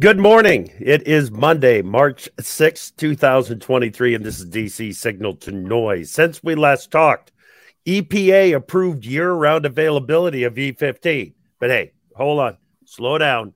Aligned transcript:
Good 0.00 0.20
morning. 0.20 0.70
It 0.78 1.08
is 1.08 1.32
Monday, 1.32 1.82
March 1.82 2.28
6, 2.38 2.92
2023, 2.92 4.14
and 4.14 4.24
this 4.24 4.38
is 4.38 4.46
DC 4.46 4.94
Signal 4.94 5.34
to 5.38 5.50
Noise. 5.50 6.12
Since 6.12 6.40
we 6.40 6.54
last 6.54 6.92
talked, 6.92 7.32
EPA 7.84 8.54
approved 8.54 9.04
year 9.04 9.32
round 9.32 9.66
availability 9.66 10.44
of 10.44 10.54
E15. 10.54 11.34
But 11.58 11.70
hey, 11.70 11.94
hold 12.14 12.38
on, 12.38 12.58
slow 12.84 13.18
down, 13.18 13.54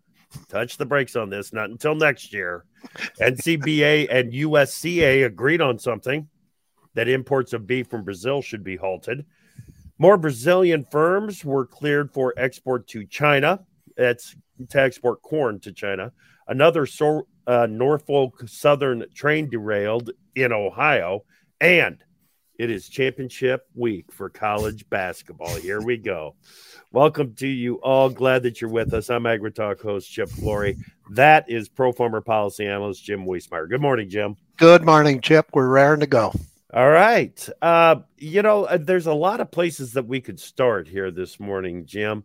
touch 0.48 0.78
the 0.78 0.84
brakes 0.84 1.14
on 1.14 1.30
this, 1.30 1.52
not 1.52 1.70
until 1.70 1.94
next 1.94 2.32
year. 2.32 2.64
NCBA 3.20 4.08
and 4.10 4.32
USCA 4.32 5.24
agreed 5.26 5.60
on 5.60 5.78
something 5.78 6.26
that 6.94 7.06
imports 7.06 7.52
of 7.52 7.68
beef 7.68 7.86
from 7.86 8.02
Brazil 8.02 8.42
should 8.42 8.64
be 8.64 8.74
halted. 8.74 9.24
More 9.96 10.16
Brazilian 10.16 10.86
firms 10.90 11.44
were 11.44 11.66
cleared 11.66 12.10
for 12.10 12.34
export 12.36 12.88
to 12.88 13.06
China. 13.06 13.60
That's 13.96 14.34
to 14.70 14.80
export 14.80 15.22
corn 15.22 15.60
to 15.60 15.70
China. 15.70 16.10
Another 16.48 16.86
so, 16.86 17.26
uh, 17.46 17.66
Norfolk 17.70 18.42
Southern 18.46 19.04
train 19.14 19.48
derailed 19.48 20.10
in 20.34 20.52
Ohio, 20.52 21.24
and 21.60 21.98
it 22.58 22.70
is 22.70 22.88
championship 22.88 23.66
week 23.74 24.12
for 24.12 24.28
college 24.28 24.88
basketball. 24.88 25.54
Here 25.56 25.80
we 25.80 25.96
go. 25.96 26.36
Welcome 26.92 27.34
to 27.36 27.48
you 27.48 27.76
all. 27.76 28.10
Glad 28.10 28.42
that 28.42 28.60
you're 28.60 28.70
with 28.70 28.92
us. 28.92 29.08
I'm 29.08 29.24
AgriTalk 29.24 29.80
host 29.80 30.10
Chip 30.10 30.28
Flory. 30.28 30.76
That 31.10 31.48
is 31.48 31.68
Pro 31.68 31.92
Farmer 31.92 32.20
Policy 32.20 32.66
Analyst 32.66 33.02
Jim 33.02 33.24
Wiesemeyer. 33.24 33.68
Good 33.68 33.80
morning, 33.80 34.08
Jim. 34.08 34.36
Good 34.58 34.84
morning, 34.84 35.20
Chip. 35.20 35.46
We're 35.54 35.68
raring 35.68 36.00
to 36.00 36.06
go. 36.06 36.32
All 36.74 36.90
right. 36.90 37.48
Uh, 37.60 37.96
you 38.16 38.42
know, 38.42 38.64
uh, 38.64 38.78
there's 38.78 39.06
a 39.06 39.14
lot 39.14 39.40
of 39.40 39.50
places 39.50 39.92
that 39.94 40.06
we 40.06 40.20
could 40.20 40.40
start 40.40 40.88
here 40.88 41.10
this 41.10 41.40
morning, 41.40 41.84
Jim. 41.86 42.24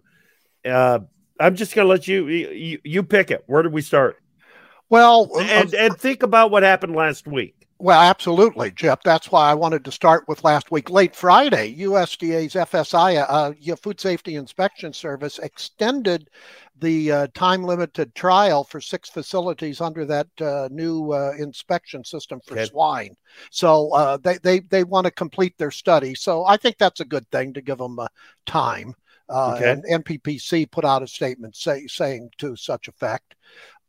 Uh, 0.63 0.99
I'm 1.39 1.55
just 1.55 1.75
going 1.75 1.85
to 1.85 1.89
let 1.89 2.07
you, 2.07 2.27
you 2.27 2.79
you 2.83 3.03
pick 3.03 3.31
it. 3.31 3.43
Where 3.47 3.63
do 3.63 3.69
we 3.69 3.81
start? 3.81 4.17
Well, 4.89 5.29
and 5.39 5.73
uh, 5.73 5.77
and 5.77 5.97
think 5.97 6.23
about 6.23 6.51
what 6.51 6.63
happened 6.63 6.95
last 6.95 7.27
week. 7.27 7.57
Well, 7.79 8.01
absolutely, 8.01 8.71
Jeff. 8.71 9.03
That's 9.03 9.31
why 9.31 9.51
I 9.51 9.53
wanted 9.53 9.85
to 9.85 9.91
start 9.91 10.27
with 10.27 10.43
last 10.43 10.71
week. 10.71 10.89
Late 10.89 11.15
Friday, 11.15 11.75
USDA's 11.75 12.55
FSI, 12.55 13.23
uh, 13.29 13.75
Food 13.75 13.99
Safety 13.99 14.35
Inspection 14.35 14.91
Service, 14.91 15.37
extended 15.37 16.27
the 16.79 17.11
uh, 17.11 17.27
time 17.35 17.63
limited 17.63 18.15
trial 18.15 18.63
for 18.63 18.81
six 18.81 19.09
facilities 19.09 19.79
under 19.79 20.05
that 20.05 20.27
uh, 20.41 20.69
new 20.71 21.11
uh, 21.11 21.33
inspection 21.37 22.03
system 22.03 22.39
for 22.45 22.55
okay. 22.55 22.65
swine. 22.65 23.15
So 23.51 23.93
uh, 23.93 24.17
they, 24.17 24.39
they, 24.39 24.59
they 24.61 24.83
want 24.83 25.05
to 25.05 25.11
complete 25.11 25.55
their 25.59 25.71
study. 25.71 26.15
So 26.15 26.45
I 26.45 26.57
think 26.57 26.77
that's 26.79 26.99
a 26.99 27.05
good 27.05 27.29
thing 27.29 27.53
to 27.53 27.61
give 27.61 27.77
them 27.77 27.99
uh, 27.99 28.07
time. 28.47 28.95
Uh, 29.29 29.53
okay. 29.55 29.71
And 29.71 30.03
NPPC 30.03 30.69
put 30.71 30.85
out 30.85 31.03
a 31.03 31.07
statement 31.07 31.55
say, 31.55 31.87
saying 31.87 32.31
to 32.37 32.55
such 32.55 32.87
effect. 32.87 33.35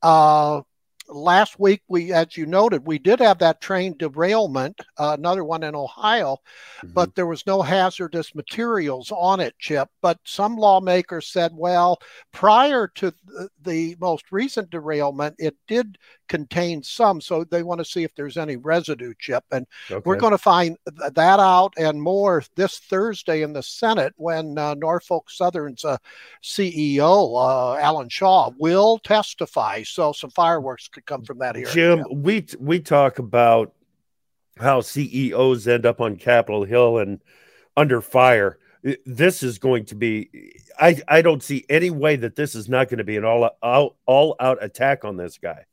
Uh, 0.02 0.62
last 1.08 1.58
week, 1.58 1.82
we, 1.88 2.12
as 2.12 2.36
you 2.36 2.46
noted, 2.46 2.86
we 2.86 2.98
did 2.98 3.20
have 3.20 3.38
that 3.38 3.60
train 3.60 3.96
derailment, 3.98 4.80
uh, 4.98 5.16
another 5.18 5.44
one 5.44 5.62
in 5.62 5.74
Ohio, 5.74 6.36
mm-hmm. 6.78 6.92
but 6.92 7.14
there 7.14 7.26
was 7.26 7.46
no 7.46 7.62
hazardous 7.62 8.34
materials 8.34 9.10
on 9.12 9.40
it, 9.40 9.54
Chip. 9.58 9.88
But 10.02 10.18
some 10.24 10.56
lawmakers 10.56 11.28
said, 11.28 11.52
well, 11.54 11.98
prior 12.32 12.88
to 12.96 13.12
the, 13.26 13.48
the 13.62 13.96
most 14.00 14.30
recent 14.30 14.70
derailment, 14.70 15.36
it 15.38 15.56
did 15.66 15.98
contain 16.28 16.82
some, 16.82 17.20
so 17.20 17.44
they 17.44 17.62
want 17.62 17.78
to 17.78 17.84
see 17.84 18.04
if 18.04 18.14
there's 18.14 18.36
any 18.36 18.56
residue, 18.56 19.14
Chip. 19.18 19.44
And 19.50 19.66
okay. 19.90 20.02
we're 20.04 20.16
going 20.16 20.32
to 20.32 20.38
find 20.38 20.76
that 20.86 21.40
out 21.40 21.72
and 21.78 22.00
more 22.00 22.44
this 22.54 22.78
Thursday 22.78 23.42
in 23.42 23.52
the 23.52 23.62
Senate 23.62 24.12
when 24.16 24.58
uh, 24.58 24.74
Norfolk 24.74 25.30
Southern's 25.30 25.84
uh, 25.84 25.96
CEO, 26.42 27.34
uh, 27.36 27.76
Alan 27.76 28.08
Shaw, 28.08 28.50
will 28.58 28.98
testify. 28.98 29.82
So 29.82 30.12
some 30.12 30.30
fireworks 30.30 30.88
come 31.02 31.24
from 31.24 31.38
that 31.38 31.56
here. 31.56 31.66
Jim, 31.66 32.04
we 32.10 32.46
we 32.58 32.80
talk 32.80 33.18
about 33.18 33.74
how 34.58 34.80
CEOs 34.80 35.66
end 35.68 35.86
up 35.86 36.00
on 36.00 36.16
Capitol 36.16 36.64
Hill 36.64 36.98
and 36.98 37.20
under 37.76 38.00
fire. 38.00 38.58
This 39.04 39.42
is 39.42 39.58
going 39.58 39.86
to 39.86 39.94
be. 39.94 40.30
I 40.78 41.00
I 41.08 41.22
don't 41.22 41.42
see 41.42 41.64
any 41.68 41.90
way 41.90 42.16
that 42.16 42.36
this 42.36 42.54
is 42.54 42.68
not 42.68 42.88
going 42.88 42.98
to 42.98 43.04
be 43.04 43.16
an 43.16 43.24
all 43.24 43.50
out 43.62 43.96
all 44.06 44.36
out 44.40 44.62
attack 44.62 45.04
on 45.04 45.16
this 45.16 45.38
guy. 45.38 45.64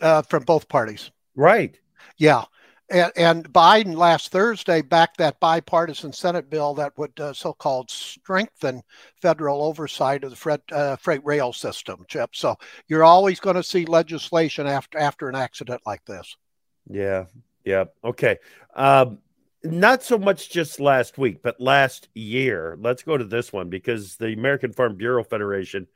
Uh, 0.00 0.22
from 0.22 0.44
both 0.44 0.68
parties. 0.68 1.10
Right. 1.34 1.78
Yeah. 2.16 2.44
And, 2.90 3.12
and, 3.16 3.52
Biden 3.52 3.96
last 3.96 4.32
Thursday 4.32 4.80
backed 4.80 5.18
that 5.18 5.40
bipartisan 5.40 6.12
Senate 6.12 6.48
bill 6.48 6.72
that 6.74 6.96
would 6.96 7.18
uh, 7.20 7.34
so 7.34 7.52
called 7.52 7.90
strengthen 7.90 8.82
federal 9.20 9.62
oversight 9.62 10.24
of 10.24 10.30
the 10.30 10.36
freight, 10.36 10.60
uh, 10.72 10.96
freight 10.96 11.20
rail 11.24 11.52
system, 11.52 12.06
Chip. 12.08 12.30
So 12.34 12.56
you're 12.86 13.04
always 13.04 13.40
going 13.40 13.56
to 13.56 13.62
see 13.62 13.84
legislation 13.84 14.66
after, 14.66 14.98
after 14.98 15.28
an 15.28 15.34
accident 15.34 15.82
like 15.84 16.04
this. 16.06 16.36
Yeah. 16.88 17.26
Yeah. 17.64 17.84
Okay. 18.02 18.38
Um, 18.74 19.18
not 19.62 20.02
so 20.02 20.18
much 20.18 20.50
just 20.50 20.80
last 20.80 21.18
week, 21.18 21.42
but 21.42 21.60
last 21.60 22.08
year. 22.14 22.78
Let's 22.80 23.02
go 23.02 23.18
to 23.18 23.24
this 23.24 23.52
one 23.52 23.68
because 23.68 24.16
the 24.16 24.32
American 24.32 24.72
Farm 24.72 24.96
Bureau 24.96 25.24
Federation 25.24 25.88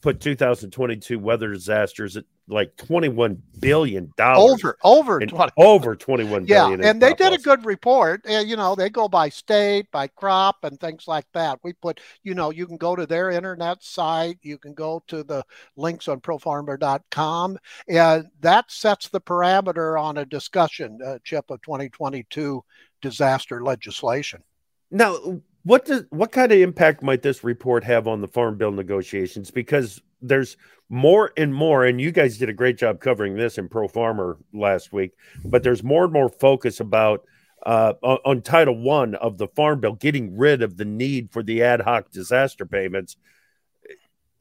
put 0.00 0.20
2022 0.20 1.18
weather 1.18 1.52
disasters 1.52 2.16
at 2.16 2.24
like 2.48 2.76
21 2.76 3.40
billion 3.60 4.12
dollars. 4.16 4.52
Over 4.52 4.76
over 4.82 5.20
20. 5.20 5.52
over 5.56 5.94
21 5.94 6.46
yeah 6.46 6.68
and 6.68 7.00
they 7.00 7.14
did 7.14 7.32
a 7.32 7.38
good 7.38 7.64
report. 7.64 8.22
And 8.26 8.48
you 8.48 8.56
know 8.56 8.74
they 8.74 8.90
go 8.90 9.08
by 9.08 9.28
state 9.28 9.90
by 9.90 10.08
crop 10.08 10.64
and 10.64 10.78
things 10.78 11.06
like 11.06 11.26
that. 11.32 11.60
We 11.62 11.72
put 11.74 12.00
you 12.22 12.34
know 12.34 12.50
you 12.50 12.66
can 12.66 12.76
go 12.76 12.96
to 12.96 13.06
their 13.06 13.30
internet 13.30 13.82
site 13.82 14.38
you 14.42 14.58
can 14.58 14.74
go 14.74 15.02
to 15.08 15.22
the 15.22 15.44
links 15.76 16.08
on 16.08 16.20
profarmer.com 16.20 17.58
and 17.88 18.26
that 18.40 18.70
sets 18.70 19.08
the 19.08 19.20
parameter 19.20 20.00
on 20.00 20.18
a 20.18 20.24
discussion 20.24 20.98
uh, 21.04 21.18
chip 21.24 21.50
of 21.50 21.62
2022 21.62 22.64
disaster 23.00 23.62
legislation. 23.62 24.42
Now 24.90 25.40
what 25.62 25.84
does 25.84 26.04
what 26.10 26.32
kind 26.32 26.52
of 26.52 26.58
impact 26.58 27.02
might 27.02 27.22
this 27.22 27.44
report 27.44 27.84
have 27.84 28.06
on 28.06 28.20
the 28.20 28.28
farm 28.28 28.56
bill 28.56 28.72
negotiations? 28.72 29.50
Because 29.50 30.00
there's 30.22 30.56
more 30.88 31.32
and 31.36 31.54
more, 31.54 31.84
and 31.84 32.00
you 32.00 32.10
guys 32.10 32.38
did 32.38 32.48
a 32.48 32.54
great 32.54 32.78
job 32.78 33.00
covering 33.00 33.36
this 33.36 33.58
in 33.58 33.68
Pro 33.68 33.88
Farmer 33.88 34.38
last 34.52 34.92
week. 34.92 35.12
But 35.44 35.62
there's 35.62 35.82
more 35.82 36.04
and 36.04 36.12
more 36.12 36.28
focus 36.28 36.80
about 36.80 37.24
uh, 37.64 37.92
on, 38.02 38.40
Title 38.40 38.76
One 38.76 39.14
of 39.16 39.36
the 39.36 39.48
Farm 39.48 39.80
Bill, 39.80 39.94
getting 39.94 40.36
rid 40.36 40.62
of 40.62 40.78
the 40.78 40.84
need 40.86 41.30
for 41.30 41.42
the 41.42 41.62
ad 41.62 41.82
hoc 41.82 42.10
disaster 42.10 42.64
payments. 42.64 43.16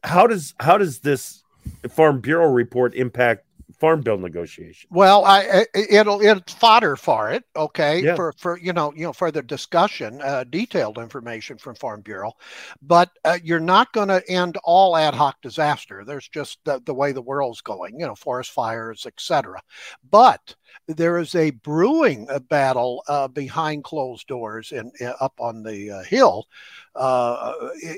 How 0.03 0.25
does 0.25 0.55
how 0.59 0.77
does 0.77 0.99
this 0.99 1.43
Farm 1.89 2.21
Bureau 2.21 2.49
report 2.49 2.95
impact 2.95 3.45
farm 3.79 4.01
bill 4.01 4.17
negotiation. 4.17 4.89
Well, 4.91 5.23
I 5.25 5.65
it'll 5.73 6.21
it's 6.21 6.53
fodder 6.53 6.95
for 6.95 7.31
it, 7.31 7.43
okay, 7.55 8.01
yeah. 8.01 8.15
for 8.15 8.33
for 8.33 8.59
you 8.59 8.73
know 8.73 8.93
you 8.95 9.03
know 9.03 9.13
further 9.13 9.41
discussion, 9.41 10.21
uh, 10.21 10.43
detailed 10.43 10.97
information 10.97 11.57
from 11.57 11.75
Farm 11.75 12.01
Bureau, 12.01 12.33
but 12.81 13.09
uh, 13.25 13.39
you're 13.43 13.59
not 13.59 13.91
going 13.93 14.09
to 14.09 14.23
end 14.29 14.57
all 14.63 14.97
ad 14.97 15.13
hoc 15.13 15.41
disaster. 15.41 16.03
There's 16.05 16.27
just 16.27 16.59
the, 16.65 16.81
the 16.85 16.93
way 16.93 17.11
the 17.11 17.21
world's 17.21 17.61
going, 17.61 17.99
you 17.99 18.05
know, 18.05 18.15
forest 18.15 18.51
fires, 18.51 19.05
etc. 19.05 19.61
But 20.09 20.55
there 20.87 21.17
is 21.17 21.35
a 21.35 21.51
brewing 21.51 22.27
uh, 22.29 22.39
battle 22.39 23.03
uh, 23.07 23.27
behind 23.27 23.83
closed 23.83 24.27
doors 24.27 24.71
in, 24.71 24.91
in, 24.99 25.13
up 25.19 25.33
on 25.39 25.63
the 25.63 25.91
uh, 25.91 26.03
hill 26.03 26.47
uh, 26.95 27.53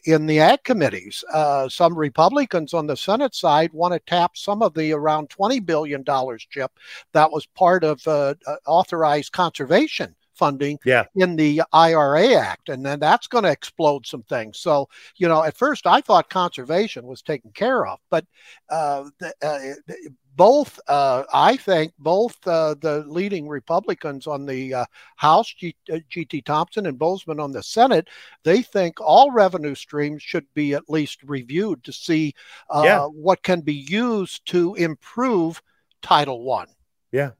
in 0.06 0.26
the 0.26 0.40
ag 0.40 0.64
committees. 0.64 1.24
Uh, 1.34 1.70
some 1.70 1.98
Republicans 1.98 2.74
on 2.74 2.88
the 2.88 2.98
Senate 2.98 3.34
side 3.34 3.72
want 3.74 3.94
to 3.94 4.00
tap 4.00 4.36
some 4.36 4.62
of 4.62 4.74
the 4.74 4.92
around 4.92 5.30
$20 5.30 5.66
billion 5.66 6.04
chip 6.50 6.72
that 7.14 7.32
was 7.32 7.46
part 7.48 7.84
of 7.84 8.06
uh, 8.08 8.34
authorized 8.66 9.32
conservation 9.32 10.16
funding 10.42 10.80
yeah. 10.86 11.04
in 11.16 11.36
the 11.36 11.62
IRA 11.72 12.34
Act. 12.34 12.70
And 12.70 12.84
then 12.84 13.00
that's 13.00 13.28
going 13.28 13.44
to 13.44 13.52
explode 13.52 14.08
some 14.08 14.24
things. 14.24 14.58
So, 14.58 14.90
you 15.18 15.28
know, 15.28 15.44
at 15.44 15.56
first 15.56 15.86
I 15.86 16.02
thought 16.02 16.32
conservation 16.32 17.06
was 17.06 17.22
taken 17.22 17.52
care 17.52 17.86
of, 17.86 18.00
but 18.10 18.26
uh, 18.68 19.10
the, 19.20 19.34
uh, 19.44 19.94
both, 20.36 20.80
uh, 20.88 21.24
I 21.34 21.58
think, 21.58 21.94
both 22.00 22.36
uh, 22.48 22.76
the 22.80 23.04
leading 23.08 23.48
Republicans 23.48 24.28
on 24.28 24.46
the 24.46 24.74
uh, 24.74 24.86
House, 25.18 25.54
G.T. 25.54 25.84
Uh, 25.92 26.42
Thompson 26.46 26.86
and 26.86 26.98
Boozman 26.98 27.42
on 27.42 27.52
the 27.52 27.64
Senate, 27.64 28.08
they 28.44 28.62
think 28.62 29.00
all 29.02 29.32
revenue 29.32 29.76
streams 29.76 30.24
should 30.24 30.46
be 30.54 30.74
at 30.74 30.90
least 30.90 31.24
reviewed 31.24 31.84
to 31.84 31.94
see 31.94 32.34
yeah. 32.74 33.06
what 33.06 33.44
can 33.44 33.62
be 33.62 33.74
used 33.74 34.46
to 34.48 34.76
improve 34.76 35.62
Title 36.02 36.44
One. 36.44 36.68
Yeah, 37.12 37.32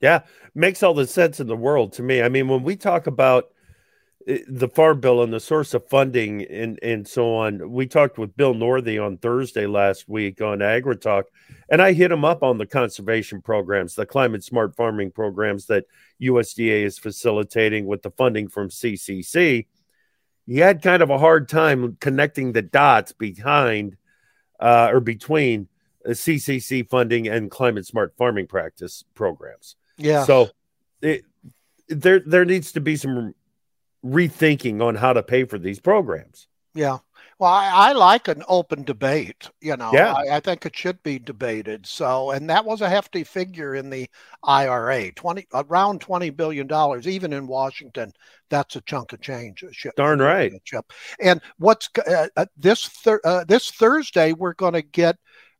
yeah, 0.00 0.22
makes 0.54 0.82
all 0.82 0.94
the 0.94 1.06
sense 1.06 1.40
in 1.40 1.46
the 1.46 1.56
world 1.56 1.92
to 1.94 2.02
me. 2.02 2.22
I 2.22 2.28
mean, 2.28 2.48
when 2.48 2.62
we 2.62 2.76
talk 2.76 3.06
about 3.06 3.50
the 4.48 4.68
farm 4.68 5.00
bill 5.00 5.22
and 5.22 5.32
the 5.32 5.40
source 5.40 5.74
of 5.74 5.88
funding 5.88 6.42
and 6.44 6.78
and 6.82 7.06
so 7.06 7.34
on, 7.34 7.70
we 7.70 7.86
talked 7.86 8.18
with 8.18 8.36
Bill 8.36 8.54
Northey 8.54 9.04
on 9.04 9.16
Thursday 9.16 9.66
last 9.66 10.08
week 10.08 10.40
on 10.40 10.58
AgriTalk, 10.58 11.24
and 11.68 11.82
I 11.82 11.92
hit 11.92 12.12
him 12.12 12.24
up 12.24 12.42
on 12.42 12.58
the 12.58 12.66
conservation 12.66 13.42
programs, 13.42 13.94
the 13.94 14.06
climate 14.06 14.44
smart 14.44 14.76
farming 14.76 15.10
programs 15.12 15.66
that 15.66 15.86
USDA 16.20 16.84
is 16.84 16.98
facilitating 16.98 17.86
with 17.86 18.02
the 18.02 18.10
funding 18.10 18.48
from 18.48 18.68
CCC. 18.68 19.66
He 20.46 20.58
had 20.58 20.82
kind 20.82 21.02
of 21.02 21.10
a 21.10 21.18
hard 21.18 21.48
time 21.48 21.96
connecting 22.00 22.52
the 22.52 22.62
dots 22.62 23.12
behind 23.12 23.96
uh, 24.60 24.90
or 24.92 25.00
between 25.00 25.68
uh, 26.06 26.10
CCC 26.10 26.88
funding 26.88 27.26
and 27.26 27.50
climate 27.50 27.86
smart 27.86 28.14
farming 28.16 28.46
practice 28.46 29.04
programs. 29.14 29.76
Yeah. 29.96 30.24
So 30.24 30.50
it, 31.02 31.24
there 31.88 32.20
there 32.20 32.44
needs 32.44 32.72
to 32.72 32.80
be 32.80 32.96
some 32.96 33.34
rethinking 34.04 34.82
on 34.82 34.94
how 34.94 35.12
to 35.12 35.22
pay 35.22 35.44
for 35.44 35.58
these 35.58 35.80
programs. 35.80 36.48
Yeah. 36.74 36.98
Well, 37.38 37.50
I, 37.50 37.70
I, 37.72 37.92
like 37.92 38.28
an 38.28 38.44
open 38.48 38.84
debate. 38.84 39.48
You 39.62 39.76
know, 39.78 39.90
yeah. 39.94 40.12
I, 40.12 40.36
I, 40.36 40.40
think 40.40 40.66
it 40.66 40.76
should 40.76 41.02
be 41.02 41.18
debated. 41.18 41.86
So, 41.86 42.32
and 42.32 42.50
that 42.50 42.66
was 42.66 42.82
a 42.82 42.88
hefty 42.88 43.24
figure 43.24 43.74
in 43.74 43.88
the 43.88 44.08
IRA, 44.44 45.10
twenty 45.12 45.46
around 45.54 46.02
twenty 46.02 46.28
billion 46.28 46.66
dollars. 46.66 47.08
Even 47.08 47.32
in 47.32 47.46
Washington, 47.46 48.12
that's 48.50 48.76
a 48.76 48.82
chunk 48.82 49.14
of 49.14 49.22
change. 49.22 49.64
Darn 49.96 50.18
right. 50.18 50.52
Chip. 50.64 50.92
And 51.18 51.40
what's 51.56 51.88
uh, 52.06 52.28
uh, 52.36 52.46
this 52.58 52.84
thir- 52.86 53.22
uh, 53.24 53.44
this 53.44 53.70
Thursday? 53.70 54.34
We're 54.34 54.52
going 54.52 54.74
to 54.74 54.82
get 54.82 55.16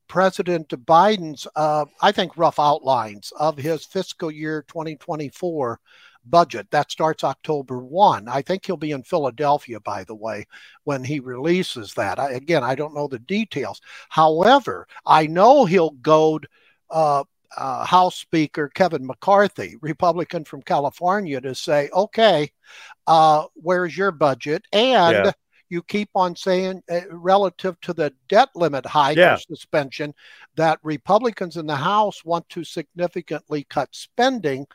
President 0.06 0.68
Biden's, 0.68 1.46
uh, 1.56 1.86
I 2.02 2.12
think, 2.12 2.36
rough 2.36 2.58
outlines 2.58 3.32
of 3.38 3.56
his 3.56 3.86
fiscal 3.86 4.30
year 4.30 4.66
2024 4.68 5.80
budget. 6.30 6.70
That 6.70 6.90
starts 6.90 7.24
October 7.24 7.78
1. 7.78 8.28
I 8.28 8.42
think 8.42 8.64
he'll 8.64 8.76
be 8.76 8.92
in 8.92 9.02
Philadelphia, 9.02 9.80
by 9.80 10.04
the 10.04 10.14
way, 10.14 10.46
when 10.84 11.04
he 11.04 11.20
releases 11.20 11.94
that. 11.94 12.18
I, 12.18 12.32
again, 12.32 12.64
I 12.64 12.74
don't 12.74 12.94
know 12.94 13.08
the 13.08 13.18
details. 13.18 13.80
However, 14.08 14.86
I 15.04 15.26
know 15.26 15.64
he'll 15.64 15.90
goad 15.90 16.46
uh, 16.90 17.24
uh, 17.56 17.84
House 17.84 18.16
Speaker 18.16 18.70
Kevin 18.74 19.06
McCarthy, 19.06 19.76
Republican 19.80 20.44
from 20.44 20.62
California, 20.62 21.40
to 21.40 21.54
say, 21.54 21.88
okay, 21.92 22.50
uh, 23.06 23.46
where's 23.54 23.96
your 23.96 24.12
budget? 24.12 24.64
And 24.72 25.26
yeah. 25.26 25.32
you 25.68 25.82
keep 25.82 26.10
on 26.14 26.36
saying, 26.36 26.82
uh, 26.90 27.00
relative 27.10 27.80
to 27.82 27.92
the 27.92 28.12
debt 28.28 28.50
limit 28.54 28.86
hike 28.86 29.16
yeah. 29.16 29.34
or 29.34 29.38
suspension, 29.38 30.14
that 30.56 30.78
Republicans 30.82 31.56
in 31.56 31.66
the 31.66 31.76
House 31.76 32.24
want 32.24 32.48
to 32.50 32.64
significantly 32.64 33.66
cut 33.68 33.88
spending 33.92 34.66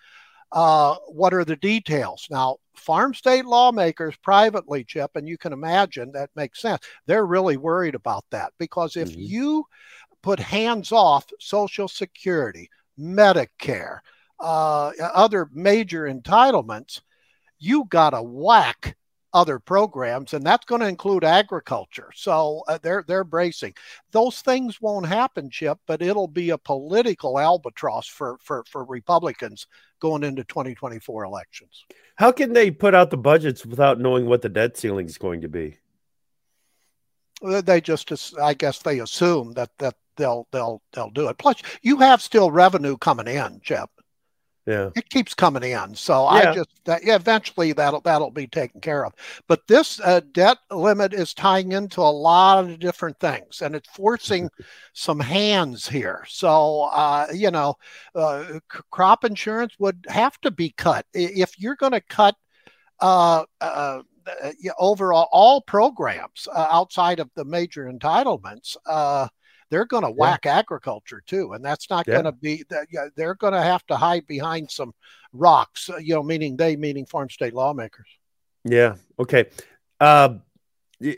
uh, 0.51 0.95
what 1.07 1.33
are 1.33 1.45
the 1.45 1.55
details? 1.55 2.27
Now, 2.29 2.57
farm 2.75 3.13
state 3.13 3.45
lawmakers 3.45 4.15
privately, 4.17 4.83
Chip, 4.83 5.11
and 5.15 5.27
you 5.27 5.37
can 5.37 5.53
imagine 5.53 6.11
that 6.11 6.29
makes 6.35 6.61
sense. 6.61 6.81
They're 7.05 7.25
really 7.25 7.57
worried 7.57 7.95
about 7.95 8.25
that 8.31 8.53
because 8.57 8.95
if 8.95 9.09
mm-hmm. 9.09 9.21
you 9.21 9.65
put 10.21 10.39
hands 10.39 10.91
off 10.91 11.25
Social 11.39 11.87
Security, 11.87 12.69
Medicare, 12.99 13.99
uh, 14.39 14.91
other 15.13 15.49
major 15.53 16.03
entitlements, 16.03 17.01
you 17.59 17.85
got 17.85 18.11
to 18.11 18.21
whack 18.21 18.95
other 19.35 19.59
programs, 19.59 20.33
and 20.33 20.45
that's 20.45 20.65
going 20.65 20.79
to 20.79 20.87
include 20.87 21.25
agriculture. 21.25 22.09
So 22.15 22.63
uh, 22.69 22.79
they're 22.81 23.03
they're 23.05 23.25
bracing. 23.25 23.73
Those 24.11 24.39
things 24.39 24.81
won't 24.81 25.05
happen, 25.05 25.49
Chip, 25.49 25.77
but 25.85 26.01
it'll 26.01 26.29
be 26.29 26.51
a 26.51 26.57
political 26.57 27.37
albatross 27.37 28.07
for 28.07 28.37
for 28.41 28.63
for 28.69 28.85
Republicans 28.85 29.67
going 30.05 30.23
into 30.23 30.43
2024 30.43 31.23
elections. 31.23 31.83
How 32.15 32.31
can 32.31 32.53
they 32.53 32.69
put 32.69 32.93
out 32.93 33.09
the 33.09 33.17
budgets 33.17 33.65
without 33.65 33.99
knowing 33.99 34.27
what 34.27 34.43
the 34.43 34.49
debt 34.49 34.77
ceiling 34.77 35.07
is 35.07 35.17
going 35.17 35.41
to 35.41 35.47
be? 35.47 35.79
They 37.41 37.81
just, 37.81 38.11
I 38.39 38.53
guess, 38.53 38.79
they 38.79 38.99
assume 38.99 39.53
that 39.53 39.71
that 39.79 39.95
they'll 40.15 40.47
they'll 40.51 40.83
they'll 40.93 41.09
do 41.09 41.27
it. 41.27 41.39
Plus, 41.39 41.55
you 41.81 41.97
have 41.97 42.21
still 42.21 42.51
revenue 42.51 42.97
coming 42.97 43.27
in, 43.27 43.61
Chip 43.63 43.89
yeah. 44.65 44.89
It 44.95 45.09
keeps 45.09 45.35
coming 45.35 45.63
in. 45.63 45.93
So 45.93 46.23
yeah. 46.23 46.51
i 46.51 46.53
just 46.55 46.69
that 46.85 47.03
yeah, 47.03 47.15
eventually 47.15 47.71
that'll 47.73 48.01
that'll 48.01 48.31
be 48.31 48.47
taken 48.47 48.81
care 48.81 49.05
of. 49.05 49.13
But 49.47 49.67
this 49.67 49.99
uh, 49.99 50.21
debt 50.31 50.57
limit 50.71 51.13
is 51.13 51.33
tying 51.33 51.71
into 51.71 52.01
a 52.01 52.03
lot 52.03 52.63
of 52.65 52.79
different 52.79 53.19
things 53.19 53.61
and 53.61 53.75
it's 53.75 53.89
forcing 53.89 54.49
some 54.93 55.19
hands 55.19 55.87
here. 55.87 56.25
So 56.27 56.83
uh, 56.91 57.27
you 57.33 57.51
know 57.51 57.75
uh, 58.15 58.59
crop 58.91 59.23
insurance 59.23 59.73
would 59.77 60.05
have 60.09 60.39
to 60.41 60.51
be 60.51 60.71
cut. 60.71 61.05
If 61.13 61.59
you're 61.59 61.75
going 61.75 61.93
to 61.93 62.01
cut 62.01 62.35
uh, 63.01 63.43
uh, 63.61 64.01
uh 64.25 64.41
overall 64.79 65.27
all 65.31 65.61
programs 65.61 66.47
outside 66.55 67.19
of 67.19 67.29
the 67.35 67.45
major 67.45 67.85
entitlements 67.85 68.75
they're 69.69 69.85
going 69.85 70.03
to 70.03 70.09
yeah. 70.09 70.15
whack 70.15 70.45
agriculture 70.45 71.21
too, 71.25 71.53
and 71.53 71.63
that's 71.63 71.89
not 71.89 72.07
yeah. 72.07 72.13
going 72.13 72.25
to 72.25 72.31
be 72.31 72.63
that. 72.69 72.87
Yeah, 72.91 73.07
they're 73.15 73.35
going 73.35 73.53
to 73.53 73.61
have 73.61 73.85
to 73.87 73.95
hide 73.95 74.25
behind 74.27 74.69
some 74.71 74.93
rocks. 75.33 75.89
Uh, 75.89 75.97
you 75.97 76.13
know, 76.13 76.23
meaning 76.23 76.57
they, 76.57 76.75
meaning 76.75 77.05
farm 77.05 77.29
state 77.29 77.53
lawmakers. 77.53 78.07
Yeah. 78.63 78.95
Okay. 79.19 79.45
Uh, 79.99 80.35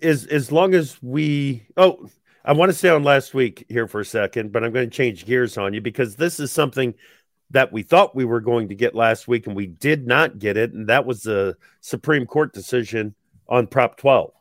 as 0.02 0.26
as 0.26 0.52
long 0.52 0.74
as 0.74 1.02
we 1.02 1.66
oh. 1.78 2.10
I 2.46 2.54
want 2.54 2.70
to 2.70 2.78
stay 2.78 2.88
on 2.88 3.04
last 3.04 3.34
week 3.34 3.66
here 3.68 3.88
for 3.88 4.00
a 4.00 4.06
second, 4.06 4.54
but 4.54 4.64
I'm 4.64 4.72
going 4.72 4.90
to 4.90 4.96
change 4.96 5.26
gears 5.26 5.58
on 5.58 5.74
you 5.74 5.82
because 5.82 6.16
this 6.16 6.40
is 6.40 6.50
something 6.50 6.94
that 7.52 7.74
we 7.74 7.84
thought 7.84 8.16
we 8.16 8.24
were 8.24 8.40
going 8.40 8.70
to 8.70 8.76
get 8.76 8.96
last 8.96 9.28
week 9.28 9.48
and 9.48 9.56
we 9.56 9.68
did 9.68 10.08
not 10.08 10.40
get 10.40 10.56
it. 10.56 10.72
And 10.72 10.88
that 10.88 11.06
was 11.06 11.24
the 11.24 11.58
Supreme 11.82 12.26
Court 12.26 12.54
decision 12.54 13.16
on 13.50 13.68
Prop 13.68 13.98
12 13.98 14.32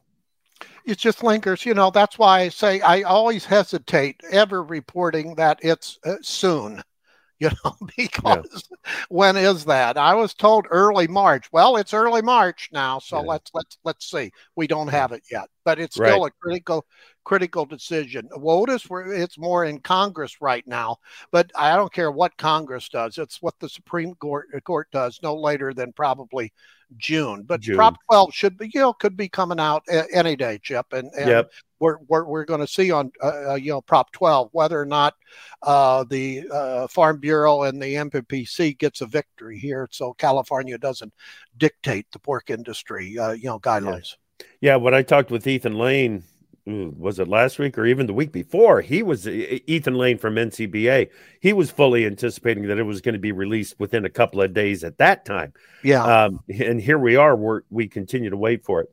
it 0.86 0.98
just 0.98 1.22
lingers. 1.22 1.66
You 1.66 1.74
know, 1.74 1.90
that's 1.90 2.18
why 2.18 2.40
I 2.40 2.48
say 2.48 2.80
I 2.80 3.02
always 3.02 3.44
hesitate 3.44 4.20
ever 4.30 4.62
reporting 4.62 5.34
that 5.34 5.58
it's 5.62 5.98
uh, 6.04 6.16
soon. 6.22 6.82
You 7.38 7.50
know, 7.62 7.76
because 7.98 8.64
yeah. 8.70 8.92
when 9.10 9.36
is 9.36 9.66
that? 9.66 9.98
I 9.98 10.14
was 10.14 10.32
told 10.32 10.66
early 10.70 11.06
March. 11.06 11.52
Well, 11.52 11.76
it's 11.76 11.92
early 11.92 12.22
March 12.22 12.70
now, 12.72 12.98
so 12.98 13.18
yeah. 13.18 13.26
let's 13.26 13.50
let's 13.52 13.76
let's 13.84 14.10
see. 14.10 14.30
We 14.54 14.66
don't 14.66 14.88
have 14.88 15.12
it 15.12 15.22
yet, 15.30 15.50
but 15.62 15.78
it's 15.78 15.96
still 15.96 16.22
right. 16.22 16.32
a 16.32 16.40
critical 16.40 16.86
critical 17.24 17.66
decision. 17.66 18.26
WOTUS, 18.32 18.86
it's 19.14 19.36
more 19.36 19.66
in 19.66 19.80
Congress 19.80 20.40
right 20.40 20.66
now, 20.66 20.96
but 21.30 21.50
I 21.54 21.76
don't 21.76 21.92
care 21.92 22.10
what 22.10 22.34
Congress 22.38 22.88
does. 22.88 23.18
It's 23.18 23.42
what 23.42 23.54
the 23.60 23.68
Supreme 23.68 24.14
Court, 24.14 24.46
Court 24.64 24.88
does 24.90 25.20
no 25.22 25.34
later 25.34 25.74
than 25.74 25.92
probably 25.92 26.54
June. 26.96 27.42
But 27.42 27.60
June. 27.60 27.76
Prop 27.76 27.96
12 28.10 28.34
should 28.34 28.58
be, 28.58 28.70
you 28.72 28.80
know, 28.80 28.92
could 28.92 29.16
be 29.16 29.28
coming 29.28 29.60
out 29.60 29.82
any 30.12 30.36
day, 30.36 30.58
Chip. 30.62 30.86
And, 30.92 31.10
and 31.18 31.28
yep. 31.28 31.52
we're, 31.80 31.98
we're, 32.08 32.24
we're 32.24 32.44
going 32.44 32.60
to 32.60 32.66
see 32.66 32.90
on, 32.90 33.10
uh, 33.22 33.50
uh, 33.50 33.54
you 33.54 33.70
know, 33.70 33.80
Prop 33.80 34.12
12 34.12 34.50
whether 34.52 34.80
or 34.80 34.86
not 34.86 35.14
uh, 35.62 36.04
the 36.04 36.44
uh, 36.52 36.86
Farm 36.88 37.18
Bureau 37.18 37.62
and 37.64 37.80
the 37.80 37.94
NPPC 37.94 38.78
gets 38.78 39.00
a 39.00 39.06
victory 39.06 39.58
here. 39.58 39.88
So 39.90 40.12
California 40.14 40.78
doesn't 40.78 41.12
dictate 41.56 42.06
the 42.12 42.18
pork 42.18 42.50
industry, 42.50 43.18
uh, 43.18 43.32
you 43.32 43.46
know, 43.46 43.58
guidelines. 43.58 44.14
Yeah. 44.40 44.46
yeah. 44.60 44.76
When 44.76 44.94
I 44.94 45.02
talked 45.02 45.30
with 45.30 45.46
Ethan 45.46 45.78
Lane 45.78 46.22
was 46.66 47.20
it 47.20 47.28
last 47.28 47.60
week 47.60 47.78
or 47.78 47.86
even 47.86 48.06
the 48.06 48.12
week 48.12 48.32
before? 48.32 48.80
He 48.80 49.02
was 49.02 49.28
Ethan 49.28 49.94
Lane 49.94 50.18
from 50.18 50.34
NCBA. 50.34 51.08
He 51.40 51.52
was 51.52 51.70
fully 51.70 52.04
anticipating 52.04 52.66
that 52.66 52.78
it 52.78 52.82
was 52.82 53.00
going 53.00 53.12
to 53.12 53.20
be 53.20 53.32
released 53.32 53.78
within 53.78 54.04
a 54.04 54.10
couple 54.10 54.42
of 54.42 54.52
days 54.52 54.82
at 54.82 54.98
that 54.98 55.24
time. 55.24 55.52
Yeah. 55.84 56.04
Um, 56.04 56.40
and 56.48 56.80
here 56.80 56.98
we 56.98 57.14
are. 57.14 57.36
We're, 57.36 57.62
we 57.70 57.86
continue 57.86 58.30
to 58.30 58.36
wait 58.36 58.64
for 58.64 58.80
it. 58.80 58.92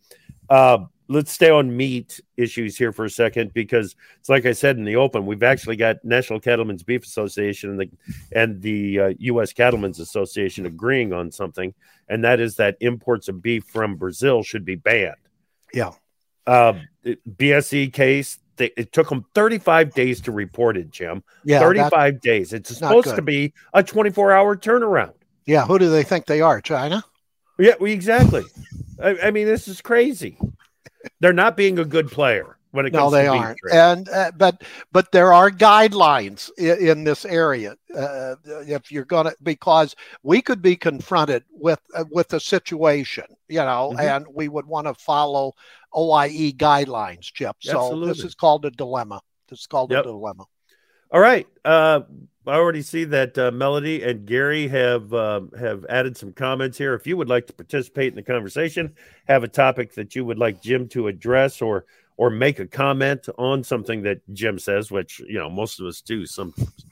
Uh, 0.49 0.85
let's 1.07 1.31
stay 1.31 1.49
on 1.49 1.75
meat 1.75 2.21
issues 2.37 2.77
here 2.77 2.91
for 2.91 3.05
a 3.05 3.09
second 3.09 3.53
because 3.53 3.95
it's 4.19 4.29
like 4.29 4.45
I 4.45 4.51
said 4.51 4.77
in 4.77 4.85
the 4.85 4.97
open, 4.97 5.25
we've 5.25 5.41
actually 5.41 5.75
got 5.75 5.97
National 6.05 6.39
Cattlemen's 6.39 6.83
Beef 6.83 7.03
Association 7.03 7.71
and 7.71 7.79
the 7.79 7.89
and 8.33 8.61
the 8.61 8.99
uh, 8.99 9.13
U.S. 9.17 9.51
Cattlemen's 9.51 9.99
Association 9.99 10.67
agreeing 10.67 11.11
on 11.11 11.31
something, 11.31 11.73
and 12.07 12.23
that 12.23 12.39
is 12.39 12.55
that 12.57 12.77
imports 12.81 13.29
of 13.29 13.41
beef 13.41 13.63
from 13.65 13.95
Brazil 13.95 14.43
should 14.43 14.63
be 14.63 14.75
banned. 14.75 15.15
Yeah 15.73 15.93
uh, 16.47 16.73
BSE 17.05 17.91
case. 17.93 18.39
They, 18.55 18.71
it 18.77 18.91
took 18.91 19.09
them 19.09 19.25
35 19.33 19.93
days 19.93 20.21
to 20.21 20.31
report 20.31 20.77
it, 20.77 20.91
Jim. 20.91 21.23
Yeah, 21.43 21.59
35 21.59 22.21
days. 22.21 22.53
It's 22.53 22.77
supposed 22.77 23.15
to 23.15 23.21
be 23.21 23.53
a 23.73 23.83
24 23.83 24.31
hour 24.31 24.55
turnaround. 24.55 25.13
Yeah, 25.45 25.65
who 25.65 25.79
do 25.79 25.89
they 25.89 26.03
think 26.03 26.27
they 26.27 26.41
are? 26.41 26.61
China? 26.61 27.03
Yeah, 27.57 27.73
we 27.79 27.91
exactly. 27.91 28.43
I, 29.01 29.17
I 29.23 29.31
mean, 29.31 29.47
this 29.47 29.67
is 29.67 29.81
crazy. 29.81 30.37
They're 31.19 31.33
not 31.33 31.57
being 31.57 31.79
a 31.79 31.85
good 31.85 32.11
player 32.11 32.57
when 32.73 32.87
it 32.87 32.91
comes 32.91 33.11
no, 33.11 33.17
they 33.17 33.27
aren't. 33.27 33.59
And 33.71 34.09
uh, 34.09 34.31
but 34.35 34.63
but 34.91 35.11
there 35.11 35.31
are 35.31 35.51
guidelines 35.51 36.49
in, 36.57 36.87
in 36.87 37.03
this 37.03 37.23
area. 37.23 37.75
Uh, 37.95 38.35
if 38.45 38.91
you're 38.91 39.05
gonna, 39.05 39.31
because 39.43 39.95
we 40.23 40.41
could 40.41 40.61
be 40.61 40.75
confronted 40.75 41.43
with 41.51 41.79
uh, 41.95 42.03
with 42.09 42.33
a 42.33 42.39
situation, 42.39 43.25
you 43.47 43.59
know, 43.59 43.93
mm-hmm. 43.95 43.99
and 43.99 44.25
we 44.33 44.47
would 44.47 44.65
want 44.65 44.87
to 44.87 44.95
follow 44.95 45.53
OIE 45.95 46.53
guidelines, 46.53 47.31
Chip. 47.31 47.55
So 47.59 47.77
Absolutely. 47.77 48.07
this 48.07 48.23
is 48.23 48.33
called 48.33 48.65
a 48.65 48.71
dilemma. 48.71 49.21
This 49.49 49.59
is 49.59 49.67
called 49.67 49.91
yep. 49.91 50.01
a 50.01 50.07
dilemma. 50.07 50.45
All 51.11 51.19
right. 51.19 51.47
Uh, 51.63 52.01
I 52.47 52.55
already 52.55 52.81
see 52.81 53.03
that 53.05 53.37
uh, 53.37 53.51
Melody 53.51 54.01
and 54.01 54.25
Gary 54.25 54.67
have 54.67 55.13
uh, 55.13 55.41
have 55.59 55.85
added 55.89 56.17
some 56.17 56.33
comments 56.33 56.79
here. 56.79 56.95
If 56.95 57.05
you 57.05 57.17
would 57.17 57.29
like 57.29 57.45
to 57.47 57.53
participate 57.53 58.13
in 58.13 58.15
the 58.15 58.23
conversation, 58.23 58.95
have 59.27 59.43
a 59.43 59.47
topic 59.47 59.93
that 59.93 60.15
you 60.15 60.25
would 60.25 60.39
like 60.39 60.59
Jim 60.59 60.87
to 60.89 61.07
address, 61.07 61.61
or 61.61 61.85
or 62.17 62.29
make 62.29 62.59
a 62.59 62.67
comment 62.67 63.27
on 63.37 63.63
something 63.63 64.03
that 64.03 64.21
Jim 64.33 64.59
says, 64.59 64.91
which 64.91 65.19
you 65.19 65.39
know 65.39 65.49
most 65.49 65.79
of 65.79 65.85
us 65.85 66.01
do 66.01 66.25
sometimes, 66.25 66.85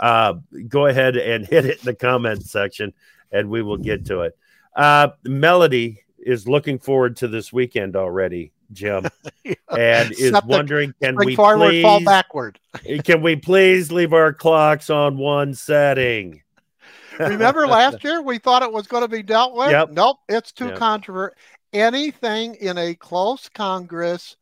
uh, 0.00 0.34
go 0.68 0.86
ahead 0.86 1.16
and 1.16 1.46
hit 1.46 1.64
it 1.64 1.78
in 1.78 1.84
the 1.84 1.94
comment 1.94 2.44
section, 2.44 2.92
and 3.32 3.50
we 3.50 3.62
will 3.62 3.76
get 3.78 4.06
to 4.06 4.20
it. 4.20 4.36
Uh, 4.76 5.08
Melody 5.24 6.02
is 6.18 6.46
looking 6.46 6.78
forward 6.78 7.16
to 7.16 7.28
this 7.28 7.52
weekend 7.52 7.96
already. 7.96 8.52
Jim, 8.72 9.06
and 9.76 10.12
is 10.12 10.32
the 10.32 10.42
wondering 10.46 10.94
can 11.00 11.16
we 11.16 11.34
forward, 11.34 11.70
please 11.70 11.82
fall 11.82 12.04
backward. 12.04 12.60
can 13.04 13.22
we 13.22 13.36
please 13.36 13.90
leave 13.90 14.12
our 14.12 14.32
clocks 14.32 14.90
on 14.90 15.16
one 15.16 15.54
setting? 15.54 16.42
Remember 17.18 17.66
last 17.66 18.04
year 18.04 18.22
we 18.22 18.38
thought 18.38 18.62
it 18.62 18.72
was 18.72 18.86
going 18.86 19.02
to 19.02 19.08
be 19.08 19.22
dealt 19.22 19.56
with? 19.56 19.70
Yep. 19.70 19.90
Nope, 19.92 20.18
it's 20.28 20.52
too 20.52 20.66
Yep. 20.66 20.76
controversial. 20.76 21.36
Anything 21.72 22.54
in 22.56 22.78
a 22.78 22.94
close 22.94 23.48
Congress 23.48 24.36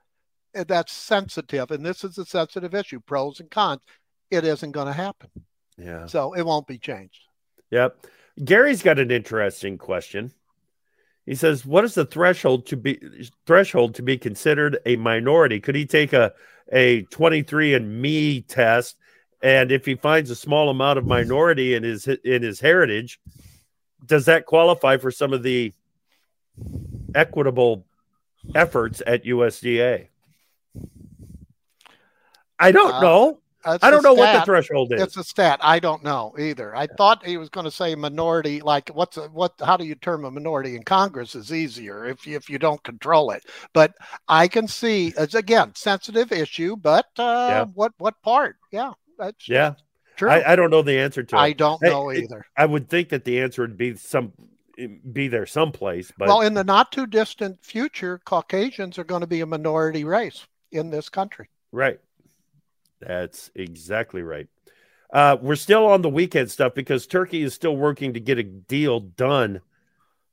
Eh, 0.56 0.64
that's 0.66 0.92
sensitive, 0.92 1.70
and 1.70 1.84
this 1.84 2.02
is 2.02 2.16
a 2.16 2.24
sensitive 2.24 2.74
issue, 2.74 2.98
pros 3.00 3.40
and 3.40 3.50
cons, 3.50 3.82
it 4.30 4.44
isn't 4.44 4.72
going 4.72 4.86
to 4.86 4.92
happen. 4.92 5.28
Yeah. 5.76 6.06
So 6.06 6.32
it 6.32 6.42
won't 6.42 6.66
be 6.66 6.78
changed. 6.78 7.20
Yep. 7.70 8.06
Gary's 8.42 8.82
got 8.82 8.98
an 8.98 9.10
interesting 9.10 9.76
question. 9.76 10.32
He 11.26 11.34
says, 11.34 11.66
"What 11.66 11.84
is 11.84 11.94
the 11.94 12.06
threshold 12.06 12.66
to 12.66 12.76
be 12.76 12.98
threshold 13.46 13.94
to 13.96 14.02
be 14.02 14.16
considered 14.16 14.78
a 14.86 14.96
minority? 14.96 15.60
Could 15.60 15.74
he 15.74 15.84
take 15.84 16.12
a 16.12 16.32
a 16.72 17.02
23 17.02 17.74
and 17.74 18.00
Me 18.00 18.40
test, 18.40 18.96
and 19.42 19.70
if 19.70 19.84
he 19.84 19.94
finds 19.94 20.30
a 20.30 20.36
small 20.36 20.70
amount 20.70 20.98
of 20.98 21.06
minority 21.06 21.74
in 21.74 21.82
his 21.82 22.06
in 22.06 22.42
his 22.42 22.60
heritage, 22.60 23.20
does 24.06 24.24
that 24.26 24.46
qualify 24.46 24.96
for 24.96 25.10
some 25.10 25.32
of 25.32 25.42
the 25.42 25.74
equitable 27.14 27.84
efforts 28.54 29.02
at 29.06 29.24
USDA?" 29.24 30.08
I 32.58 32.72
don't 32.72 32.92
Uh, 32.94 33.00
know. 33.00 33.38
I 33.68 33.90
don't 33.90 34.04
know 34.04 34.14
what 34.14 34.32
the 34.32 34.44
threshold 34.44 34.92
is. 34.92 35.02
It's 35.02 35.16
a 35.16 35.24
stat. 35.24 35.58
I 35.60 35.80
don't 35.80 36.04
know 36.04 36.36
either. 36.38 36.76
I 36.76 36.86
thought 36.86 37.26
he 37.26 37.36
was 37.36 37.48
going 37.48 37.64
to 37.64 37.70
say 37.70 37.96
minority. 37.96 38.60
Like, 38.60 38.90
what's 38.90 39.16
a, 39.16 39.22
what? 39.22 39.54
How 39.60 39.76
do 39.76 39.84
you 39.84 39.96
term 39.96 40.24
a 40.24 40.30
minority 40.30 40.76
in 40.76 40.84
Congress? 40.84 41.34
Is 41.34 41.52
easier 41.52 42.04
if 42.06 42.28
you, 42.28 42.36
if 42.36 42.48
you 42.48 42.60
don't 42.60 42.80
control 42.84 43.32
it. 43.32 43.42
But 43.72 43.94
I 44.28 44.46
can 44.46 44.68
see 44.68 45.12
it's 45.18 45.34
again 45.34 45.72
sensitive 45.74 46.30
issue. 46.30 46.76
But 46.76 47.06
uh, 47.18 47.46
Yeah. 47.50 47.64
what 47.74 47.92
what 47.98 48.22
part? 48.22 48.54
Yeah, 48.70 48.92
that's 49.18 49.48
yeah, 49.48 49.74
true. 50.14 50.30
I, 50.30 50.52
I 50.52 50.54
don't 50.56 50.70
know 50.70 50.82
the 50.82 51.00
answer 51.00 51.24
to 51.24 51.36
it. 51.36 51.38
I 51.40 51.52
don't 51.52 51.82
know 51.82 52.10
it- 52.10 52.22
either. 52.22 52.46
I 52.56 52.66
would 52.66 52.88
think 52.88 53.08
that 53.08 53.24
the 53.24 53.40
answer 53.40 53.62
would 53.62 53.76
be 53.76 53.96
some 53.96 54.32
be 55.12 55.26
there 55.26 55.46
someplace, 55.46 56.12
but 56.16 56.28
well, 56.28 56.42
in 56.42 56.54
the 56.54 56.62
not 56.62 56.92
too 56.92 57.06
distant 57.08 57.64
future, 57.64 58.20
Caucasians 58.24 58.96
are 58.96 59.04
going 59.04 59.22
to 59.22 59.26
be 59.26 59.40
a 59.40 59.46
minority 59.46 60.04
race 60.04 60.46
in 60.70 60.88
this 60.90 61.08
country. 61.08 61.48
right. 61.72 61.98
That's 63.00 63.50
exactly 63.54 64.22
right. 64.22 64.48
Uh, 65.12 65.36
we're 65.40 65.56
still 65.56 65.86
on 65.86 66.02
the 66.02 66.08
weekend 66.08 66.50
stuff 66.50 66.74
because 66.74 67.06
Turkey 67.06 67.42
is 67.42 67.54
still 67.54 67.76
working 67.76 68.14
to 68.14 68.20
get 68.20 68.38
a 68.38 68.42
deal 68.42 69.00
done 69.00 69.60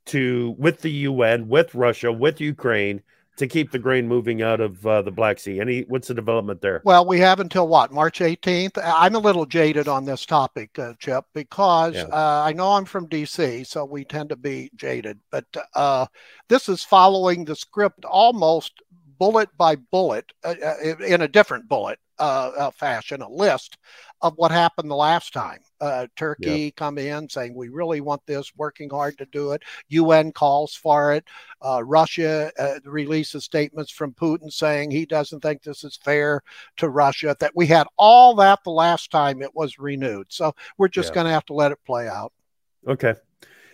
to 0.05 0.55
with 0.58 0.82
the 0.82 0.91
UN, 0.91 1.48
with 1.48 1.75
Russia, 1.75 2.12
with 2.12 2.41
Ukraine 2.41 3.01
to 3.38 3.48
keep 3.48 3.72
the 3.72 3.79
grain 3.79 4.08
moving 4.08 4.41
out 4.41 4.62
of 4.62 4.86
uh, 4.86 5.01
the 5.01 5.12
Black 5.12 5.39
Sea. 5.39 5.60
Any 5.60 5.82
what's 5.82 6.08
the 6.08 6.13
development 6.13 6.62
there? 6.62 6.82
Well, 6.84 7.05
we 7.05 7.20
have 7.20 7.39
until 7.39 7.67
what 7.67 7.91
March 7.91 8.20
18th. 8.20 8.77
I'm 8.84 9.15
a 9.15 9.20
little 9.20 9.46
jaded 9.46 9.88
on 9.88 10.05
this 10.05 10.25
topic, 10.25 10.77
uh, 10.77 10.93
Chip, 11.00 11.25
because 11.34 11.96
Yeah. 11.96 12.03
uh, 12.12 12.43
I 12.46 12.53
know 12.53 12.74
I'm 12.74 12.86
from 12.86 13.08
DC, 13.08 13.65
so 13.65 13.86
we 13.86 14.05
tend 14.05 14.29
to 14.29 14.36
be 14.36 14.70
jaded. 14.75 15.20
But 15.32 15.46
uh, 15.74 16.08
this 16.48 16.70
is 16.70 16.84
following 16.84 17.46
the 17.46 17.55
script 17.55 18.05
almost 18.05 18.74
bullet 19.17 19.50
by 19.58 19.75
bullet 19.75 20.32
uh, 20.43 20.55
uh, 20.63 20.96
in 21.05 21.22
a 21.22 21.27
different 21.27 21.67
bullet 21.67 22.00
uh, 22.20 22.51
uh, 22.58 22.72
fashion, 22.72 23.22
a 23.22 23.29
list 23.29 23.77
of 24.22 24.34
what 24.38 24.51
happened 24.51 24.89
the 24.89 24.96
last 24.96 25.34
time. 25.34 25.60
Uh, 25.82 26.08
Turkey 26.15 26.72
come 26.72 26.98
in 26.98 27.27
saying 27.27 27.53
we 27.53 27.70
really 27.70 28.00
want 28.01 28.22
this, 28.25 28.51
working 28.55 28.89
hard 28.89 29.17
to 29.17 29.25
do 29.25 29.51
it. 29.51 29.63
UN 29.89 30.32
calls 30.32 30.75
for 30.75 31.13
it. 31.13 31.25
Uh, 31.62 31.84
Russia 31.84 32.51
uh, 32.58 32.79
releases 32.86 33.43
statements 33.43 33.91
from 33.91 34.13
Putin 34.13 34.51
saying 34.51 34.91
he 34.91 35.05
doesn't 35.05 35.41
think 35.41 35.62
this 35.62 35.84
is 35.84 35.98
fair 35.98 36.41
to 36.77 36.89
Russia. 36.89 37.36
That 37.39 37.55
we 37.55 37.65
had 37.65 37.88
all 37.98 38.36
that 38.36 38.60
the 38.63 38.72
last 38.72 39.12
time 39.12 39.41
it 39.41 39.53
was 39.53 39.79
renewed. 39.79 40.27
So 40.29 40.53
we're 40.77 40.88
just 40.88 41.10
Yeah. 41.10 41.15
going 41.15 41.25
to 41.25 41.34
have 41.34 41.46
to 41.46 41.53
let 41.53 41.72
it 41.72 41.79
play 41.86 42.08
out. 42.08 42.32
Okay. 42.88 43.15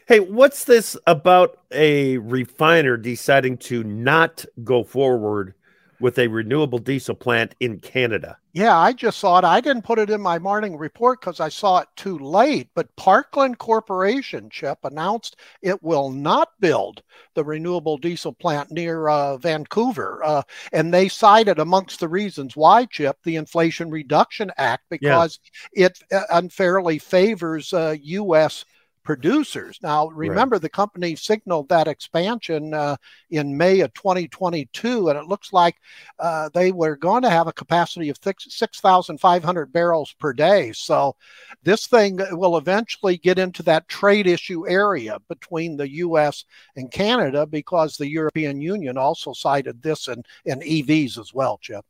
Hey, 0.08 0.20
what's 0.20 0.64
this 0.64 0.98
about 1.06 1.60
a 1.72 2.18
refiner 2.18 2.98
deciding 2.98 3.58
to 3.58 3.84
not 3.84 4.44
go 4.64 4.84
forward 4.84 5.54
with 6.00 6.18
a 6.18 6.28
renewable 6.28 6.80
diesel 6.80 7.16
plant 7.16 7.56
in 7.60 7.80
Canada? 7.80 8.38
Yeah, 8.54 8.78
I 8.78 8.94
just 8.94 9.20
saw 9.20 9.38
it. 9.38 9.46
I 9.46 9.62
didn't 9.62 9.84
put 9.84 10.00
it 10.00 10.10
in 10.10 10.22
my 10.22 10.40
morning 10.40 10.76
report 10.76 11.22
because 11.22 11.40
I 11.40 11.50
saw 11.50 11.80
it 11.80 11.88
too 11.96 12.18
late. 12.18 12.70
But 12.74 12.96
Parkland 12.96 13.60
Corporation, 13.60 14.50
Chip, 14.50 14.80
announced 14.84 15.36
it 15.62 15.82
will 15.84 16.10
not 16.10 16.50
build 16.60 17.04
the 17.36 17.44
renewable 17.44 17.98
diesel 17.98 18.34
plant 18.34 18.72
near 18.72 19.08
uh, 19.08 19.38
Vancouver. 19.38 20.22
Uh, 20.24 20.42
and 20.74 20.92
they 20.92 21.10
cited 21.10 21.60
amongst 21.60 22.00
the 22.00 22.08
reasons 22.08 22.56
why, 22.56 22.86
Chip, 22.86 23.18
the 23.24 23.36
Inflation 23.36 23.92
Reduction 23.92 24.52
Act, 24.58 24.84
because 24.90 25.40
it 25.74 26.00
uh, 26.12 26.24
unfairly 26.32 26.98
favors 26.98 27.72
uh, 27.72 27.96
U.S. 28.02 28.66
producers. 29.04 29.80
Now, 29.82 30.08
remember, 30.08 30.60
the 30.60 30.70
company 30.70 31.16
signaled 31.16 31.70
that 31.70 31.88
expansion 31.88 32.74
uh, 32.74 32.98
in 33.30 33.58
May 33.58 33.80
of 33.82 33.94
2022, 33.94 35.10
and 35.10 35.18
it 35.18 35.26
looks 35.26 35.54
like 35.54 35.76
uh, 36.20 36.50
they 36.54 36.72
were 36.72 36.96
going 36.96 37.24
to 37.24 37.30
have 37.30 37.48
a 37.48 37.54
capacity 37.54 38.10
of 38.10 38.18
6,500 38.22 39.74
barrels 39.74 40.14
per 40.20 40.34
day. 40.34 40.72
So 40.74 41.16
this 41.64 41.88
thing 41.88 42.20
will 42.32 42.58
eventually 42.58 43.18
get 43.18 43.40
into 43.40 43.64
that 43.64 43.88
trade 43.88 44.28
issue 44.28 44.68
area 44.68 45.18
between 45.28 45.78
the 45.78 45.90
U.S. 45.90 46.46
and 46.76 46.92
Canada 46.92 47.46
because 47.46 47.98
the 47.98 48.10
European 48.10 48.62
Union 48.62 48.98
also 48.98 49.34
cited 49.34 49.82
this 49.82 50.08
in, 50.08 50.24
in 50.46 50.60
EVs 50.60 51.18
as 51.18 51.34
well, 51.34 51.58
Chip. 51.62 51.86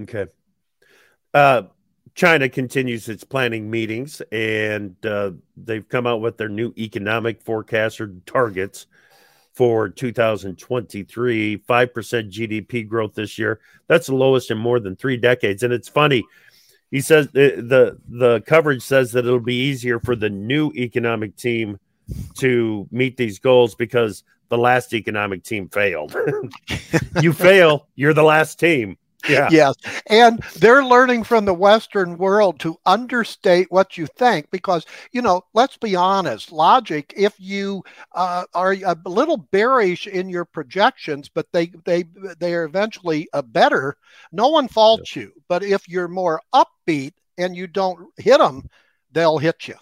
Okay. 0.00 0.26
Uh, 1.32 1.62
China 2.14 2.48
continues 2.48 3.08
its 3.08 3.24
planning 3.24 3.70
meetings, 3.70 4.20
and 4.32 4.94
uh, 5.06 5.30
they've 5.56 5.88
come 5.88 6.06
out 6.06 6.20
with 6.20 6.36
their 6.36 6.48
new 6.48 6.72
economic 6.76 7.40
forecast 7.40 8.00
or 8.00 8.08
targets 8.26 8.86
for 9.52 9.88
2023 9.88 11.58
5% 11.58 11.62
GDP 12.30 12.88
growth 12.88 13.14
this 13.14 13.38
year. 13.38 13.60
That's 13.86 14.06
the 14.06 14.14
lowest 14.14 14.50
in 14.50 14.58
more 14.58 14.80
than 14.80 14.96
three 14.96 15.16
decades. 15.16 15.62
And 15.62 15.72
it's 15.72 15.88
funny. 15.88 16.24
He 16.90 17.00
says 17.00 17.28
the, 17.28 17.56
the 17.56 17.98
the 18.08 18.40
coverage 18.42 18.82
says 18.82 19.12
that 19.12 19.24
it'll 19.24 19.38
be 19.38 19.54
easier 19.54 20.00
for 20.00 20.16
the 20.16 20.30
new 20.30 20.72
economic 20.72 21.36
team 21.36 21.78
to 22.38 22.88
meet 22.90 23.16
these 23.16 23.38
goals 23.38 23.74
because 23.76 24.24
the 24.48 24.58
last 24.58 24.92
economic 24.92 25.44
team 25.44 25.68
failed. 25.68 26.16
you 27.22 27.32
fail, 27.32 27.86
you're 27.94 28.14
the 28.14 28.24
last 28.24 28.58
team. 28.58 28.96
Yeah. 29.28 29.48
Yes. 29.50 29.74
And 30.08 30.42
they're 30.56 30.84
learning 30.84 31.24
from 31.24 31.44
the 31.44 31.54
Western 31.54 32.16
world 32.18 32.60
to 32.60 32.76
understate 32.86 33.66
what 33.70 33.96
you 33.96 34.06
think 34.06 34.50
because, 34.50 34.84
you 35.12 35.22
know, 35.22 35.42
let's 35.54 35.76
be 35.76 35.96
honest, 35.96 36.52
logic, 36.52 37.12
if 37.16 37.34
you 37.38 37.82
uh, 38.14 38.44
are 38.54 38.72
a 38.72 38.96
little 39.04 39.36
bearish 39.36 40.06
in 40.06 40.28
your 40.28 40.44
projections, 40.44 41.28
but 41.28 41.46
they, 41.52 41.72
they, 41.84 42.04
they 42.38 42.54
are 42.54 42.64
eventually 42.64 43.28
a 43.32 43.42
better, 43.42 43.96
no 44.32 44.48
one 44.48 44.68
faults 44.68 45.14
you. 45.16 45.32
But 45.48 45.62
if 45.62 45.88
you're 45.88 46.08
more 46.08 46.40
upbeat 46.54 47.12
and 47.38 47.56
you 47.56 47.66
don't 47.66 48.08
hit 48.16 48.38
them, 48.38 48.68
they'll 49.12 49.38
hit 49.38 49.68
you. 49.68 49.74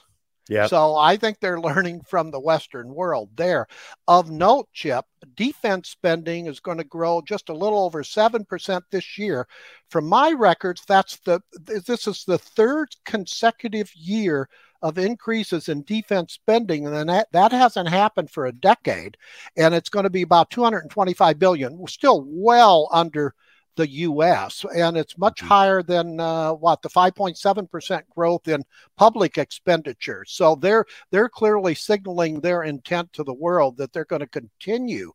Yeah. 0.49 0.66
So 0.66 0.97
I 0.97 1.16
think 1.16 1.40
they're 1.40 1.61
learning 1.61 2.00
from 2.02 2.30
the 2.30 2.40
Western 2.40 2.95
world 2.95 3.28
there. 3.37 3.66
Of 4.07 4.30
note, 4.30 4.68
Chip, 4.73 5.04
defense 5.38 5.88
spending 5.88 6.47
is 6.47 6.59
going 6.59 6.78
to 6.78 6.85
grow 6.85 7.23
just 7.23 7.49
a 7.49 7.54
little 7.54 7.85
over 7.85 8.02
7% 8.02 8.83
this 8.90 9.16
year. 9.16 9.47
From 9.88 10.04
my 10.04 10.33
records, 10.33 10.83
that's 10.87 11.18
the 11.18 11.40
this 11.64 12.09
is 12.09 12.25
the 12.25 12.38
third 12.38 12.88
consecutive 13.04 13.95
year 13.95 14.49
of 14.83 14.99
increases 14.99 15.68
in 15.68 15.85
defense 15.85 16.35
spending 16.35 16.87
and 16.87 17.09
that, 17.09 17.28
that 17.33 17.52
hasn't 17.52 17.88
happened 17.88 18.30
for 18.30 18.47
a 18.47 18.52
decade 18.52 19.16
and 19.57 19.75
it's 19.75 19.88
going 19.88 20.04
to 20.04 20.11
be 20.11 20.23
about 20.23 20.50
225 20.50 21.37
billion 21.37 21.76
We're 21.76 21.88
still 21.88 22.25
well 22.26 22.88
under 22.92 23.35
the 23.75 23.88
U.S. 23.90 24.64
and 24.76 24.97
it's 24.97 25.16
much 25.18 25.40
higher 25.40 25.83
than 25.85 26.18
uh, 26.18 26.52
what 26.52 26.83
the 26.83 26.88
5.7 26.88 27.71
percent 27.71 28.04
growth 28.11 28.49
in 28.49 28.64
public 28.97 29.38
expenditure. 29.38 30.25
So 30.26 30.57
they're 30.57 30.85
they're 31.12 31.28
clearly 31.28 31.76
signaling 31.76 32.40
their 32.40 32.64
intent 32.64 33.12
to 33.14 33.23
the 33.23 33.35
world 33.35 33.76
that 33.76 33.92
they're 33.92 34.04
going 34.04 34.21
to 34.21 34.26
continue 34.26 35.12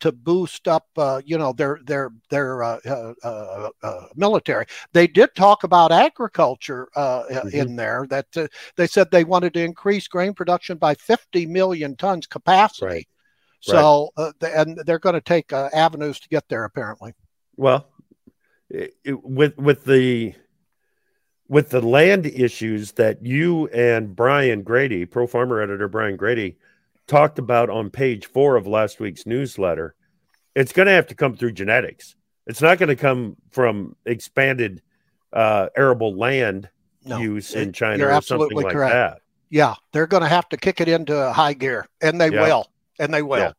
to 0.00 0.12
boost 0.12 0.68
up, 0.68 0.86
uh, 0.96 1.20
you 1.24 1.38
know, 1.38 1.52
their 1.52 1.80
their 1.84 2.10
their 2.30 2.62
uh, 2.62 2.78
uh, 3.24 3.70
uh, 3.82 4.06
military. 4.14 4.66
They 4.92 5.06
did 5.06 5.34
talk 5.34 5.64
about 5.64 5.92
agriculture 5.92 6.88
mm-hmm. 6.96 7.48
in 7.48 7.76
there. 7.76 8.06
That 8.08 8.26
uh, 8.36 8.48
they 8.76 8.86
said 8.86 9.10
they 9.10 9.24
wanted 9.24 9.54
to 9.54 9.64
increase 9.64 10.08
grain 10.08 10.34
production 10.34 10.78
by 10.78 10.94
50 10.94 11.46
million 11.46 11.96
tons 11.96 12.26
capacity. 12.26 12.86
Right. 12.86 13.06
So 13.60 14.10
uh, 14.16 14.32
and 14.42 14.78
they're 14.86 14.98
going 14.98 15.14
to 15.14 15.20
take 15.20 15.52
uh, 15.52 15.68
avenues 15.72 16.20
to 16.20 16.28
get 16.28 16.48
there 16.48 16.64
apparently. 16.64 17.14
Well, 17.56 17.88
it, 18.70 18.94
with 19.04 19.56
with 19.58 19.84
the 19.84 20.34
with 21.48 21.70
the 21.70 21.80
land 21.80 22.26
issues 22.26 22.92
that 22.92 23.24
you 23.24 23.66
and 23.68 24.14
Brian 24.14 24.62
Grady, 24.62 25.06
pro 25.06 25.26
farmer 25.26 25.60
editor 25.60 25.88
Brian 25.88 26.16
Grady, 26.16 26.58
talked 27.08 27.38
about 27.40 27.70
on 27.70 27.90
page 27.90 28.26
four 28.26 28.54
of 28.56 28.66
last 28.66 29.00
week's 29.00 29.26
newsletter, 29.26 29.94
it's 30.54 30.72
going 30.72 30.86
to 30.86 30.92
have 30.92 31.08
to 31.08 31.14
come 31.14 31.36
through 31.36 31.52
genetics. 31.52 32.14
It's 32.46 32.62
not 32.62 32.78
going 32.78 32.88
to 32.88 32.96
come 32.96 33.36
from 33.50 33.96
expanded 34.06 34.82
uh, 35.32 35.68
arable 35.76 36.16
land 36.16 36.68
No, 37.04 37.18
use 37.18 37.54
in 37.54 37.72
China 37.72 38.06
or 38.06 38.22
something 38.22 38.56
like 38.56 38.72
correct. 38.72 38.92
that. 38.92 39.20
Yeah, 39.50 39.74
they're 39.92 40.06
going 40.06 40.22
to 40.22 40.28
have 40.28 40.48
to 40.50 40.56
kick 40.56 40.80
it 40.80 40.88
into 40.88 41.32
high 41.32 41.54
gear, 41.54 41.86
and 42.00 42.20
they 42.20 42.30
Yeah. 42.30 42.42
will, 42.42 42.70
and 42.98 43.12
they 43.12 43.22
will. 43.22 43.38
Yeah. 43.38 43.52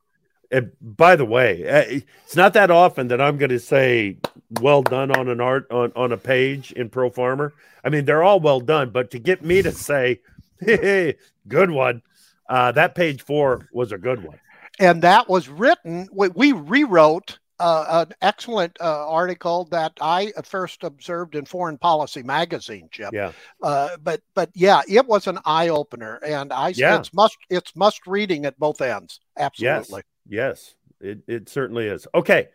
And 0.51 0.71
by 0.81 1.15
the 1.15 1.25
way, 1.25 1.67
uh, 1.67 2.01
it's 2.25 2.35
not 2.35 2.53
that 2.53 2.71
often 2.71 3.09
that 3.09 3.21
I'm 3.21 3.37
going 3.37 3.49
to 3.49 3.59
say 3.59 4.17
"well 4.59 4.81
done" 4.81 5.11
on 5.11 5.29
an 5.29 5.39
art 5.39 5.67
on, 5.69 5.91
on 5.95 6.11
a 6.11 6.17
page 6.17 6.71
in 6.71 6.89
Pro 6.89 7.11
Farmer. 7.11 7.53
I 7.83 7.89
mean, 7.89 8.05
they're 8.05 8.23
all 8.23 8.39
well 8.39 8.59
done, 8.59 8.89
but 8.89 9.11
to 9.11 9.19
get 9.19 9.43
me 9.45 9.61
to 9.61 9.71
say 9.71 10.21
"hey, 10.59 11.17
good 11.47 11.69
one," 11.69 12.01
uh, 12.49 12.71
that 12.73 12.95
page 12.95 13.21
four 13.21 13.69
was 13.71 13.91
a 13.91 13.97
good 13.97 14.23
one. 14.23 14.39
and 14.79 15.01
that 15.01 15.29
was 15.29 15.47
written 15.49 16.07
we, 16.11 16.27
we 16.29 16.51
rewrote 16.51 17.39
uh, 17.59 18.05
an 18.07 18.15
excellent 18.21 18.77
uh, 18.81 19.09
article 19.09 19.65
that 19.71 19.91
i 20.01 20.31
first 20.45 20.83
observed 20.83 21.35
in 21.35 21.45
foreign 21.45 21.77
policy 21.77 22.23
magazine 22.23 22.87
chip 22.91 23.11
Yeah, 23.13 23.31
uh, 23.63 23.97
but 24.01 24.21
but 24.33 24.49
yeah 24.53 24.81
it 24.87 25.05
was 25.05 25.27
an 25.27 25.39
eye-opener 25.45 26.15
and 26.25 26.51
i 26.53 26.69
Yeah. 26.75 26.97
it's 26.99 27.13
must 27.13 27.37
it's 27.49 27.75
must 27.75 28.07
reading 28.07 28.45
at 28.45 28.57
both 28.59 28.81
ends 28.81 29.19
absolutely 29.37 30.03
yes, 30.27 30.75
it 31.01 31.19
it 31.27 31.49
certainly 31.49 31.85
is. 31.87 32.07
Okay. 32.13 32.49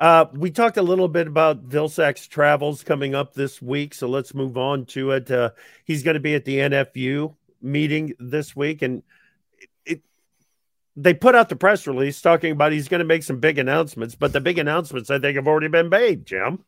Uh, 0.00 0.26
we 0.34 0.50
talked 0.50 0.76
a 0.76 0.82
little 0.82 1.06
bit 1.08 1.28
about 1.28 1.68
Vilsack's 1.68 2.26
travels 2.26 2.82
coming 2.82 3.14
up 3.14 3.32
this 3.32 3.62
week, 3.62 3.94
so 3.94 4.08
let's 4.08 4.34
move 4.34 4.58
on 4.58 4.84
to 4.86 5.12
it. 5.12 5.30
Uh, 5.30 5.50
he's 5.84 6.02
going 6.02 6.14
to 6.14 6.20
be 6.20 6.34
at 6.34 6.44
the 6.44 6.56
NFU 6.58 7.32
meeting 7.62 8.12
this 8.18 8.56
week, 8.56 8.82
and 8.82 9.02
they 10.96 11.14
put 11.14 11.34
out 11.34 11.48
the 11.48 11.56
press 11.56 11.86
release 11.86 12.20
talking 12.20 12.52
about 12.52 12.72
he's 12.72 12.88
going 12.88 13.00
to 13.00 13.04
make 13.04 13.22
some 13.22 13.40
big 13.40 13.58
announcements, 13.58 14.14
but 14.14 14.32
the 14.32 14.40
big 14.40 14.58
announcements 14.58 15.10
I 15.10 15.18
think 15.18 15.36
have 15.36 15.48
already 15.48 15.68
been 15.68 15.88
made. 15.88 16.26
Jim, 16.26 16.64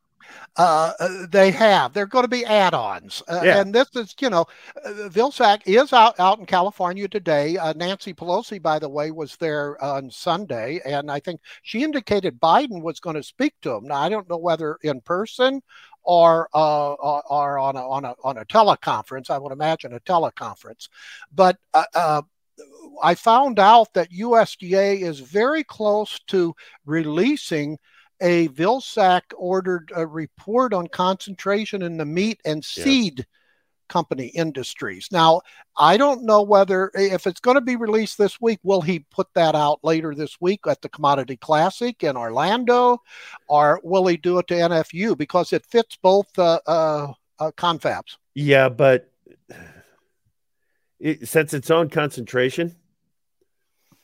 uh, 0.57 0.93
uh, 0.99 1.27
they 1.31 1.51
have 1.51 1.93
they're 1.93 2.07
going 2.07 2.25
to 2.25 2.29
be 2.29 2.45
add-ons 2.45 3.23
uh, 3.29 3.43
Yeah. 3.45 3.61
and 3.61 3.75
this 3.75 3.89
is 3.95 4.15
you 4.21 4.31
know 4.31 4.47
uh, 4.85 5.09
vilsack 5.09 5.61
is 5.67 5.93
out 5.93 6.19
out 6.19 6.39
in 6.41 6.47
california 6.47 7.07
today 7.07 7.57
uh, 7.57 7.73
nancy 7.75 8.13
pelosi 8.13 8.61
by 8.61 8.79
the 8.79 8.89
way 8.89 9.11
was 9.11 9.37
there 9.37 9.83
on 9.83 10.11
sunday 10.11 10.81
and 10.85 11.11
i 11.11 11.21
think 11.21 11.41
she 11.63 11.85
indicated 11.85 12.41
biden 12.41 12.83
was 12.83 12.99
going 12.99 13.17
to 13.17 13.23
speak 13.23 13.55
to 13.63 13.73
him 13.73 13.85
now 13.85 13.97
i 13.97 14.09
don't 14.09 14.29
know 14.29 14.39
whether 14.39 14.79
in 14.83 15.01
person 15.03 15.63
or 16.07 16.49
uh, 16.55 16.93
or 16.93 17.23
or 17.29 17.59
on 17.59 17.77
a 17.77 17.87
on 17.87 18.05
a 18.05 18.15
on 18.23 18.39
a 18.39 18.45
teleconference. 18.45 19.29
I 19.29 19.39
would 19.39 19.53
imagine 19.53 19.93
a 19.93 20.01
teleconference, 20.01 20.89
but 21.35 21.59
uh, 21.75 21.83
uh, 21.95 22.23
I 23.03 23.15
found 23.15 23.59
out 23.59 23.93
that 23.95 24.11
USDA 24.13 25.01
is 25.01 25.21
very 25.21 25.65
close 25.65 26.19
to 26.29 26.55
releasing 26.85 27.79
a 28.21 28.49
Vilsack 28.49 29.23
ordered 29.37 29.93
a 29.95 30.07
report 30.07 30.73
on 30.73 30.87
concentration 30.89 31.83
in 31.83 31.97
the 31.97 32.07
meat 32.07 32.41
and 32.45 32.67
Yeah. 32.77 32.85
seed 32.85 33.27
company 33.89 34.27
industries. 34.29 35.09
Now, 35.13 35.43
I 35.77 35.97
don't 35.97 36.25
know 36.25 36.43
whether 36.43 36.91
if 36.95 37.27
it's 37.27 37.41
going 37.41 37.55
to 37.57 37.61
be 37.61 37.77
released 37.77 38.19
this 38.19 38.41
week, 38.41 38.59
will 38.63 38.81
he 38.81 39.01
put 39.11 39.29
that 39.35 39.55
out 39.55 39.81
later 39.83 40.15
this 40.15 40.41
week 40.41 40.61
at 40.67 40.83
the 40.83 40.89
Commodity 40.89 41.37
Classic 41.37 42.03
in 42.03 42.17
Orlando, 42.17 43.01
or 43.49 43.81
will 43.85 44.07
he 44.07 44.17
do 44.17 44.39
it 44.39 44.49
to 44.49 44.55
NFU 44.55 45.17
because 45.17 45.53
it 45.53 45.65
fits 45.67 45.97
both 46.03 46.27
uh, 46.39 46.59
uh, 46.67 47.13
uh, 47.39 47.51
confabs? 47.57 48.17
yeah, 48.35 48.69
but 48.69 49.11
it 50.99 51.29
sets 51.29 51.55
its 51.55 51.71
own 51.71 51.89
concentration. 51.89 52.77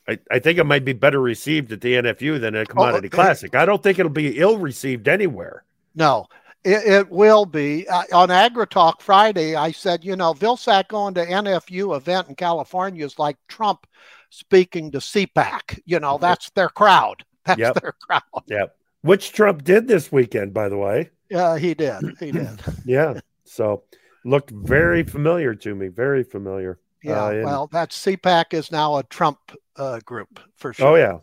I, 0.09 0.19
I 0.31 0.39
think 0.41 0.59
it 0.59 0.65
might 0.65 0.85
be 0.85 0.93
better 0.93 1.21
received 1.21 1.73
at 1.73 1.81
the 1.81 1.95
NFU 1.95 2.41
than 2.41 2.55
at 2.57 2.69
Commodity 2.69 3.07
okay. 3.07 3.15
Classic. 3.15 3.55
I 3.55 3.65
don't 3.65 3.83
think 3.83 3.99
it'll 3.99 4.11
be 4.11 4.39
ill 4.39 4.59
received 4.59 5.07
anywhere. 5.07 5.65
No, 5.95 6.27
it, 6.65 6.85
it 6.87 7.11
will 7.11 7.47
be. 7.47 7.87
Uh, 7.89 8.03
on 8.13 8.29
AgriTalk 8.29 9.01
Friday, 9.01 9.55
I 9.55 9.71
said, 9.71 10.05
you 10.05 10.17
know, 10.17 10.35
Vilsack 10.35 10.89
going 10.89 11.15
to 11.15 11.25
NFU 11.27 11.97
event 11.97 12.29
in 12.29 12.35
California 12.35 13.05
is 13.05 13.19
like 13.19 13.37
Trump 13.49 13.87
speaking 14.31 14.91
to 14.93 14.99
CPAC. 14.99 15.81
You 15.85 16.01
know, 16.01 16.19
that's 16.19 16.51
their 16.51 16.69
crowd. 16.69 17.25
That's 17.45 17.59
Yep. 17.59 17.81
their 17.83 17.93
crowd. 17.93 18.23
Yeah. 18.47 18.67
Which 19.01 19.33
Trump 19.33 19.65
did 19.65 19.89
this 19.89 20.13
weekend, 20.13 20.55
by 20.55 20.69
the 20.69 20.77
way. 20.77 21.11
Yeah, 21.29 21.59
he 21.59 21.75
did. 21.75 22.01
He 22.21 22.31
did. 22.31 22.61
Yeah. 22.85 23.19
So 23.45 23.83
looked 24.25 24.53
very 24.53 25.03
familiar 25.03 25.57
to 25.57 25.75
me. 25.75 25.89
Very 25.89 26.23
familiar. 26.23 26.79
Yeah. 27.03 27.25
Uh, 27.25 27.43
well, 27.45 27.67
that 27.73 27.91
CPAC 27.91 28.55
is 28.55 28.71
now 28.71 28.97
a 28.97 29.03
Trump 29.05 29.39
uh, 29.77 30.01
group 30.05 30.41
for 30.57 30.73
sure. 30.73 30.89
Oh 30.89 30.95
yeah. 30.95 31.19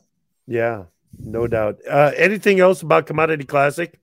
Yeah. 0.48 0.84
No 1.18 1.48
doubt. 1.48 1.80
Uh, 1.90 2.12
anything 2.16 2.60
else 2.60 2.82
about 2.82 3.06
Commodity 3.06 3.46
Classic? 3.46 4.00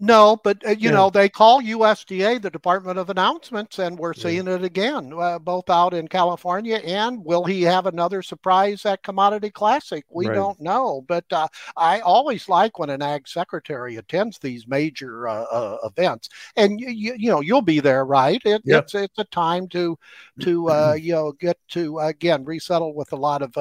No, 0.00 0.36
but 0.42 0.58
uh, 0.66 0.70
you 0.70 0.90
Yeah. 0.90 0.90
know 0.90 1.08
they 1.08 1.28
call 1.28 1.62
USDA 1.62 2.38
the 2.40 2.50
Department 2.50 2.98
of 2.98 3.10
Announcements, 3.10 3.78
and 3.78 3.96
we're 3.96 4.12
Yeah. 4.14 4.22
seeing 4.22 4.48
it 4.48 4.64
again, 4.64 5.12
uh, 5.16 5.38
both 5.38 5.70
out 5.70 5.94
in 5.94 6.08
California. 6.08 6.78
And 6.84 7.24
will 7.24 7.44
he 7.44 7.62
have 7.62 7.86
another 7.86 8.20
surprise 8.20 8.84
at 8.84 9.04
Commodity 9.04 9.50
Classic? 9.50 10.04
We 10.10 10.26
Right. 10.26 10.34
don't 10.34 10.60
know, 10.60 11.04
but 11.06 11.24
uh, 11.32 11.46
I 11.76 12.00
always 12.00 12.48
like 12.48 12.78
when 12.78 12.90
an 12.90 13.02
ag 13.02 13.28
secretary 13.28 13.94
attends 13.96 14.38
these 14.38 14.66
major 14.66 15.28
uh, 15.28 15.44
uh, 15.44 15.78
events, 15.84 16.28
and 16.56 16.80
you, 16.80 16.88
you, 16.88 17.14
you 17.16 17.30
know 17.30 17.40
you'll 17.40 17.62
be 17.62 17.78
there, 17.80 18.04
right? 18.04 18.42
It, 18.44 18.62
Yeah. 18.64 18.78
It's 18.78 18.94
it's 18.96 19.18
a 19.18 19.24
time 19.26 19.68
to 19.68 19.96
to 20.40 20.70
uh, 20.70 20.94
you 21.00 21.12
know 21.12 21.32
get 21.32 21.56
to 21.70 22.00
again 22.00 22.44
resettle 22.44 22.94
with 22.94 23.12
a 23.12 23.16
lot 23.16 23.42
of 23.42 23.54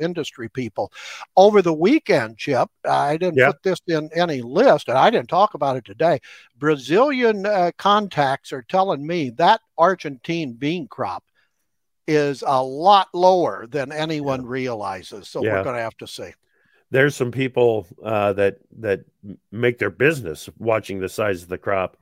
industry 0.00 0.48
people. 0.48 0.90
Over 1.36 1.62
the 1.62 1.72
weekend, 1.74 2.38
Chip, 2.38 2.68
I 2.88 3.16
didn't 3.18 3.38
Yeah. 3.38 3.46
put 3.46 3.62
this 3.62 3.78
in 3.88 4.08
any 4.14 4.40
list, 4.42 4.88
and 4.88 4.96
I 4.98 5.10
didn't 5.10 5.28
talk 5.34 5.54
about 5.54 5.76
it 5.76 5.84
today. 5.84 6.20
Brazilian 6.58 7.44
uh, 7.44 7.72
contacts 7.76 8.52
are 8.52 8.62
telling 8.62 9.04
me 9.04 9.30
that 9.30 9.60
Argentine 9.76 10.52
bean 10.52 10.86
crop 10.86 11.24
is 12.06 12.44
a 12.46 12.62
lot 12.62 13.08
lower 13.12 13.66
than 13.66 13.90
anyone 13.90 14.46
realizes. 14.46 15.28
So 15.28 15.42
Yeah. 15.42 15.54
we're 15.54 15.64
going 15.64 15.76
to 15.76 15.82
have 15.82 15.96
to 15.98 16.06
see. 16.06 16.30
There's 16.90 17.16
some 17.16 17.32
people 17.32 17.88
uh, 18.04 18.34
that 18.34 18.58
that 18.78 19.00
make 19.50 19.78
their 19.78 19.90
business 19.90 20.48
watching 20.58 21.00
the 21.00 21.08
size 21.08 21.42
of 21.42 21.48
the 21.48 21.58
crop. 21.58 21.96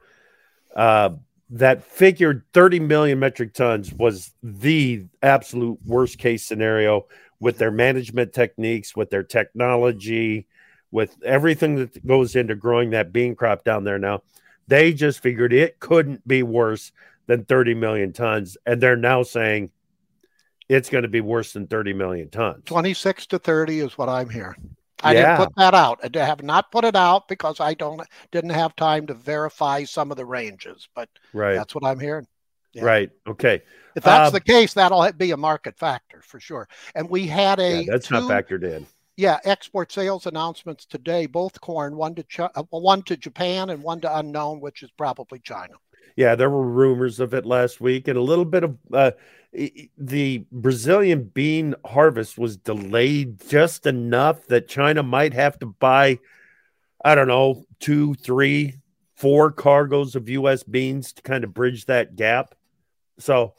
Uh, 0.76 1.10
that 1.50 1.84
figured 1.84 2.44
30 2.52 2.80
million 2.80 3.18
metric 3.18 3.52
tons 3.54 3.92
was 3.92 4.32
the 4.42 5.04
absolute 5.22 5.78
worst 5.86 6.18
case 6.18 6.44
scenario 6.44 7.06
with 7.40 7.58
their 7.58 7.70
management 7.70 8.32
techniques, 8.32 8.96
with 8.96 9.10
their 9.10 9.22
technology, 9.22 10.46
with 10.92 11.20
everything 11.24 11.74
that 11.76 12.07
goes 12.07 12.37
into 12.37 12.55
growing 12.55 12.90
that 12.90 13.12
bean 13.12 13.35
crop 13.35 13.64
down 13.64 13.83
there 13.83 13.98
now. 13.98 14.22
They 14.68 14.92
just 14.92 15.20
figured 15.20 15.52
it 15.52 15.81
couldn't 15.81 16.26
be 16.28 16.44
worse 16.44 16.92
than 17.26 17.44
30 17.44 17.74
million 17.74 18.12
tons. 18.12 18.57
And 18.64 18.81
they're 18.81 18.96
now 18.96 19.24
saying 19.24 19.70
it's 20.68 20.88
going 20.88 21.02
to 21.02 21.09
be 21.09 21.20
worse 21.20 21.52
than 21.55 21.66
30 21.66 21.94
million 21.94 22.31
tons. 22.31 22.62
26 22.66 23.26
to 23.28 23.38
30 23.38 23.81
is 23.81 23.98
what 23.98 24.09
I'm 24.09 24.28
hearing. 24.28 24.76
I 25.02 25.14
Yeah. 25.14 25.37
didn't 25.37 25.48
put 25.48 25.57
that 25.57 25.74
out. 25.74 26.16
I 26.16 26.24
have 26.24 26.42
not 26.44 26.70
put 26.70 26.85
it 26.85 26.94
out 26.94 27.26
because 27.26 27.59
I 27.59 27.74
don't 27.74 28.00
didn't 28.31 28.50
have 28.50 28.76
time 28.76 29.07
to 29.09 29.14
verify 29.14 29.83
some 29.85 30.11
of 30.12 30.16
the 30.16 30.24
ranges, 30.24 30.88
but 30.94 31.09
Right. 31.33 31.55
that's 31.55 31.74
what 31.74 31.85
I'm 31.85 31.98
hearing. 31.98 32.26
Yeah. 32.72 32.85
Right. 32.85 33.11
Okay. 33.26 33.62
If 33.96 34.05
that's 34.05 34.28
Um, 34.28 34.33
the 34.33 34.40
case, 34.40 34.74
that'll 34.74 35.11
be 35.12 35.33
a 35.33 35.37
market 35.37 35.76
factor 35.76 36.22
for 36.22 36.38
sure. 36.40 36.68
And 36.94 37.11
we 37.11 37.26
had 37.26 37.59
a 37.59 37.83
Yeah, 37.83 37.92
that's 37.92 38.07
two, 38.07 38.14
not 38.14 38.31
factored 38.31 38.62
in. 38.62 38.87
Yeah 39.16 39.38
export 39.44 39.92
sales 39.92 40.27
announcements 40.27 40.87
today. 40.87 41.27
Both 41.27 41.61
corn, 41.61 41.96
one 41.96 42.14
to 42.14 42.22
Chi- 42.22 42.51
uh, 42.55 42.64
one 42.70 43.03
to 43.05 43.16
Japan 43.16 43.70
and 43.70 43.83
one 43.83 44.01
to 44.01 44.18
unknown, 44.18 44.61
which 44.61 44.83
is 44.83 44.90
probably 44.96 45.38
China. 45.40 45.75
Yeah, 46.16 46.35
there 46.35 46.51
were 46.51 46.66
rumors 46.66 47.20
of 47.20 47.33
it 47.33 47.46
last 47.46 47.81
week, 47.81 48.09
and 48.09 48.18
a 48.18 48.22
little 48.22 48.44
bit 48.44 48.64
of 48.64 48.77
uh, 48.92 49.12
the 49.98 50.44
Brazilian 50.51 51.25
bean 51.25 51.75
harvest 51.85 52.38
was 52.38 52.57
delayed 52.57 53.40
just 53.48 53.87
enough 53.87 54.46
that 54.46 54.68
China 54.68 55.03
might 55.03 55.35
have 55.35 55.59
to 55.61 55.66
buy, 55.66 56.18
I 57.05 57.14
don't 57.14 57.29
know, 57.29 57.64
two, 57.81 58.14
three, 58.14 58.75
four 59.16 59.53
cargoes 59.53 60.16
of 60.16 60.29
U.S. 60.29 60.62
beans 60.62 61.12
to 61.14 61.22
kind 61.22 61.44
of 61.44 61.55
bridge 61.55 61.87
that 61.87 62.16
gap. 62.16 62.55
So 63.18 63.55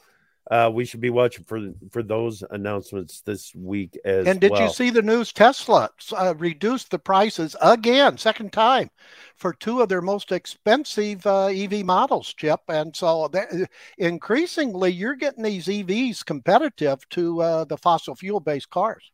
uh, 0.50 0.70
we 0.72 0.84
should 0.84 1.00
be 1.00 1.10
watching 1.10 1.44
for 1.44 1.72
for 1.90 2.02
those 2.02 2.44
announcements 2.50 3.22
this 3.22 3.54
week 3.54 3.98
as 4.04 4.26
and 4.26 4.40
did 4.40 4.50
well. 4.50 4.62
you 4.62 4.68
see 4.68 4.90
the 4.90 5.00
news? 5.00 5.32
Tesla 5.32 5.88
uh, 6.12 6.34
reduced 6.36 6.90
the 6.90 6.98
prices 6.98 7.56
again, 7.62 8.18
second 8.18 8.52
time, 8.52 8.90
for 9.36 9.54
two 9.54 9.80
of 9.80 9.88
their 9.88 10.02
most 10.02 10.32
expensive 10.32 11.26
uh, 11.26 11.46
EV 11.46 11.84
models, 11.84 12.34
Chip. 12.34 12.60
And 12.68 12.94
so 12.94 13.28
that- 13.28 13.70
increasingly, 13.96 14.92
you're 14.92 15.14
getting 15.14 15.44
these 15.44 15.66
EVs 15.66 16.24
competitive 16.24 17.08
to 17.10 17.40
uh, 17.40 17.64
the 17.64 17.78
fossil 17.78 18.14
fuel 18.14 18.40
based 18.40 18.68
cars. 18.68 19.10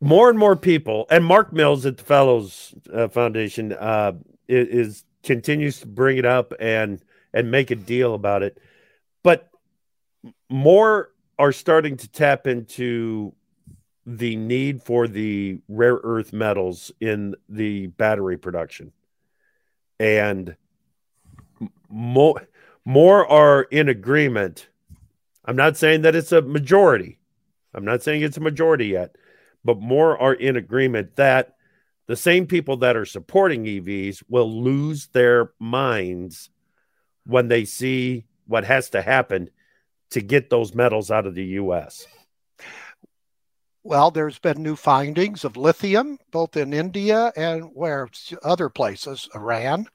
more 0.00 0.30
and 0.30 0.38
more 0.38 0.56
people 0.56 1.06
and 1.10 1.24
mark 1.24 1.52
mills 1.52 1.86
at 1.86 1.98
the 1.98 2.04
fellows 2.04 2.74
uh, 2.92 3.06
foundation 3.08 3.72
uh, 3.72 4.12
is, 4.48 4.68
is 4.68 5.04
continues 5.22 5.78
to 5.80 5.86
bring 5.86 6.16
it 6.16 6.24
up 6.24 6.52
and 6.58 7.02
and 7.32 7.50
make 7.50 7.70
a 7.70 7.76
deal 7.76 8.14
about 8.14 8.42
it 8.42 8.58
more 10.50 11.12
are 11.38 11.52
starting 11.52 11.96
to 11.96 12.08
tap 12.08 12.46
into 12.46 13.32
the 14.04 14.36
need 14.36 14.82
for 14.82 15.06
the 15.06 15.60
rare 15.68 15.98
earth 16.02 16.32
metals 16.32 16.90
in 17.00 17.34
the 17.48 17.86
battery 17.86 18.36
production. 18.36 18.92
And 19.98 20.56
more 21.88 22.48
more 22.84 23.30
are 23.30 23.62
in 23.62 23.88
agreement. 23.88 24.68
I'm 25.44 25.56
not 25.56 25.76
saying 25.76 26.02
that 26.02 26.16
it's 26.16 26.32
a 26.32 26.42
majority. 26.42 27.18
I'm 27.74 27.84
not 27.84 28.02
saying 28.02 28.22
it's 28.22 28.36
a 28.36 28.40
majority 28.40 28.86
yet, 28.86 29.16
but 29.64 29.80
more 29.80 30.18
are 30.18 30.34
in 30.34 30.56
agreement 30.56 31.16
that 31.16 31.54
the 32.06 32.16
same 32.16 32.46
people 32.46 32.78
that 32.78 32.96
are 32.96 33.04
supporting 33.04 33.64
EVs 33.64 34.24
will 34.28 34.50
lose 34.50 35.08
their 35.08 35.52
minds 35.60 36.50
when 37.24 37.48
they 37.48 37.64
see 37.64 38.24
what 38.46 38.64
has 38.64 38.90
to 38.90 39.02
happen 39.02 39.50
to 40.10 40.20
get 40.20 40.50
those 40.50 40.74
metals 40.74 41.10
out 41.10 41.26
of 41.26 41.34
the 41.34 41.44
US. 41.44 42.06
Well, 43.82 44.10
there's 44.10 44.38
been 44.38 44.62
new 44.62 44.76
findings 44.76 45.44
of 45.44 45.56
lithium, 45.56 46.18
both 46.30 46.56
in 46.56 46.74
India 46.74 47.32
and 47.36 47.70
where 47.72 48.08
other 48.42 48.68
places, 48.68 49.28
Iran. 49.34 49.86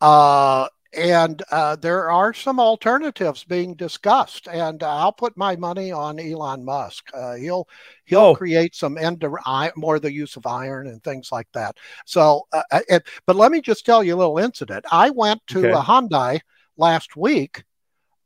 Uh, 0.00 0.68
and 0.92 1.40
uh, 1.52 1.76
there 1.76 2.10
are 2.10 2.34
some 2.34 2.58
alternatives 2.58 3.44
being 3.44 3.74
discussed, 3.74 4.48
and 4.48 4.82
I'll 4.82 5.12
put 5.12 5.36
my 5.36 5.54
money 5.54 5.92
on 5.92 6.18
Elon 6.18 6.64
Musk. 6.64 7.08
Uh, 7.14 7.34
he'll 7.34 7.68
he'll 8.04 8.20
oh. 8.20 8.34
create 8.34 8.74
some 8.74 8.98
end 8.98 9.24
more 9.76 10.00
the 10.00 10.12
use 10.12 10.34
of 10.34 10.46
iron 10.46 10.88
and 10.88 11.02
things 11.04 11.30
like 11.30 11.46
that. 11.54 11.76
So, 12.06 12.48
uh, 12.52 12.62
uh, 12.72 12.80
it, 12.88 13.06
but 13.26 13.36
let 13.36 13.52
me 13.52 13.60
just 13.60 13.86
tell 13.86 14.02
you 14.02 14.16
a 14.16 14.18
little 14.18 14.38
incident. 14.38 14.84
I 14.90 15.10
went 15.10 15.40
to 15.48 15.60
okay. 15.60 15.70
a 15.70 15.76
Hyundai 15.76 16.40
last 16.76 17.16
week, 17.16 17.62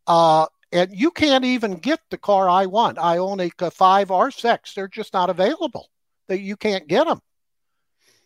uh, 0.07 0.47
and 0.75 0.91
you 0.93 1.11
can't 1.13 1.45
even 1.45 1.77
get 1.77 2.01
the 2.11 2.19
car 2.19 2.49
I 2.49 2.67
want. 2.67 2.99
Ioniq 2.99 3.73
five 3.73 4.11
or 4.11 4.31
six; 4.31 4.75
they're 4.75 4.89
just 4.89 5.15
not 5.15 5.31
available. 5.31 5.89
That 6.29 6.41
you 6.41 6.57
can't 6.57 6.89
get 6.89 7.07
them. 7.07 7.21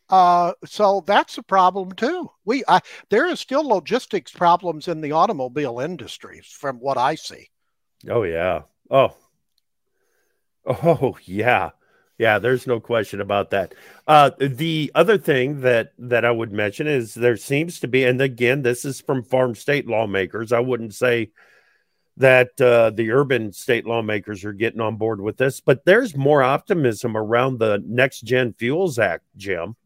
Uh, 0.09 0.55
so 0.65 1.05
that's 1.07 1.37
a 1.37 1.43
problem 1.43 1.93
too. 1.93 2.31
We 2.45 2.65
I, 2.67 2.81
there 3.11 3.27
is 3.27 3.39
still 3.39 3.69
logistics 3.69 4.33
problems 4.33 4.89
in 4.89 5.03
the 5.03 5.13
automobile 5.13 5.79
industry, 5.81 6.41
from 6.43 6.79
what 6.79 6.97
I 6.97 7.15
see. 7.15 7.51
Oh 8.09 8.23
yeah. 8.23 8.63
Oh. 8.91 9.15
Oh 10.67 11.17
yeah. 11.25 11.71
Yeah, 12.19 12.41
there's 12.41 12.67
no 12.67 12.81
question 12.81 13.21
about 13.21 13.51
that. 13.51 13.75
Uh, 14.09 14.31
the 14.41 14.91
other 14.95 15.19
thing 15.19 15.61
that 15.61 15.93
that 15.99 16.25
I 16.25 16.31
would 16.31 16.53
mention 16.53 16.87
is 16.87 17.15
there 17.15 17.37
seems 17.37 17.79
to 17.81 17.89
be, 17.89 18.05
and 18.05 18.21
again, 18.21 18.63
this 18.63 18.85
is 18.85 19.01
from 19.01 19.23
farm 19.23 19.55
state 19.55 19.87
lawmakers. 19.87 20.51
I 20.53 20.61
wouldn't 20.61 20.95
say 20.95 21.31
that 22.19 22.61
uh, 22.61 22.91
the 22.91 23.11
urban 23.11 23.53
state 23.53 23.87
lawmakers 23.87 24.45
are 24.45 24.53
getting 24.53 24.81
on 24.81 24.97
board 24.97 25.21
with 25.21 25.37
this, 25.37 25.61
but 25.61 25.85
there's 25.85 26.17
more 26.17 26.43
optimism 26.43 27.17
around 27.17 27.59
the 27.59 27.83
Next 27.87 28.21
Gen 28.21 28.53
Fuels 28.53 28.99
Act, 28.99 29.25
Jim 29.37 29.77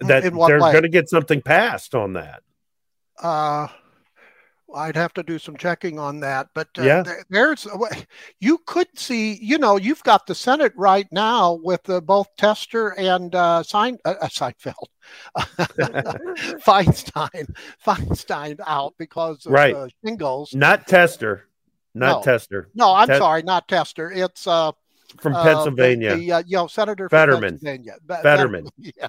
that 0.00 0.22
they're 0.22 0.58
going 0.58 0.82
to 0.82 0.88
get 0.88 1.08
something 1.08 1.42
passed 1.42 1.94
on 1.94 2.14
that. 2.14 2.42
Uh, 3.18 3.68
I'd 4.74 4.96
have 4.96 5.12
to 5.14 5.22
do 5.22 5.38
some 5.38 5.56
checking 5.56 5.98
on 5.98 6.20
that, 6.20 6.48
but 6.54 6.68
uh, 6.78 6.82
yeah, 6.82 7.04
there's 7.28 7.66
you 8.40 8.58
could 8.66 8.88
see, 8.96 9.38
you 9.42 9.58
know, 9.58 9.76
you've 9.76 10.02
got 10.02 10.26
the 10.26 10.34
Senate 10.34 10.72
right 10.76 11.06
now 11.10 11.58
with 11.62 11.88
uh, 11.88 12.00
both 12.00 12.28
Tester 12.36 12.90
and 12.98 13.34
uh, 13.34 13.62
Sein, 13.62 13.98
uh, 14.04 14.14
uh 14.20 14.28
Seinfeld, 14.28 14.74
Feinstein, 16.62 17.54
Feinstein 17.84 18.60
out 18.66 18.94
because 18.98 19.46
of 19.46 19.52
right. 19.52 19.74
Uh, 19.74 19.88
shingles. 20.04 20.54
Not 20.54 20.86
Tester, 20.86 21.48
not 21.94 22.18
no. 22.18 22.22
Tester. 22.22 22.68
No, 22.74 22.94
I'm 22.94 23.08
sorry, 23.08 23.42
not 23.42 23.68
Tester. 23.68 24.10
It's 24.10 24.46
uh 24.46 24.72
from 25.20 25.32
Pennsylvania. 25.34 26.12
Uh, 26.12 26.16
the, 26.16 26.28
the, 26.28 26.44
you 26.46 26.56
know, 26.56 26.66
Senator 26.66 27.08
Fetterman. 27.08 27.58
Pennsylvania. 27.58 27.96
Fetterman. 28.22 28.68
Yeah 28.78 29.08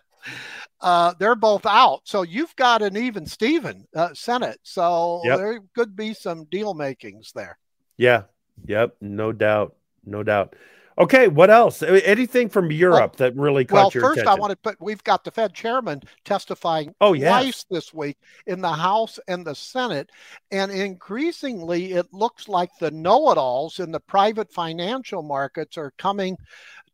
uh, 0.81 1.13
they're 1.19 1.35
both 1.35 1.65
out. 1.65 2.01
So 2.03 2.23
you've 2.23 2.55
got 2.55 2.81
an 2.81 2.97
even 2.97 3.25
Steven 3.25 3.87
uh, 3.95 4.13
Senate. 4.13 4.59
So 4.63 5.21
yep. 5.23 5.37
there 5.37 5.59
could 5.75 5.95
be 5.95 6.13
some 6.13 6.45
deal 6.45 6.73
makings 6.73 7.31
there. 7.33 7.57
Yeah. 7.97 8.23
Yep. 8.65 8.97
No 9.01 9.31
doubt. 9.31 9.75
No 10.05 10.23
doubt. 10.23 10.55
Okay, 11.01 11.27
what 11.27 11.49
else? 11.49 11.81
Anything 11.81 12.47
from 12.47 12.71
Europe 12.71 13.15
well, 13.19 13.29
that 13.29 13.35
really 13.35 13.65
caught 13.65 13.75
well, 13.75 13.91
your 13.91 14.03
first 14.03 14.19
attention? 14.19 14.37
I 14.37 14.39
want 14.39 14.51
to 14.51 14.57
put 14.57 14.79
we've 14.79 15.03
got 15.03 15.23
the 15.23 15.31
Fed 15.31 15.51
chairman 15.51 16.03
testifying 16.25 16.93
oh, 17.01 17.13
yes. 17.13 17.27
twice 17.27 17.65
this 17.71 17.91
week 17.91 18.17
in 18.45 18.61
the 18.61 18.71
House 18.71 19.19
and 19.27 19.43
the 19.43 19.55
Senate, 19.55 20.11
and 20.51 20.71
increasingly 20.71 21.93
it 21.93 22.05
looks 22.13 22.47
like 22.47 22.69
the 22.79 22.91
know-it-alls 22.91 23.79
in 23.79 23.91
the 23.91 23.99
private 23.99 24.53
financial 24.53 25.23
markets 25.23 25.75
are 25.75 25.91
coming 25.97 26.37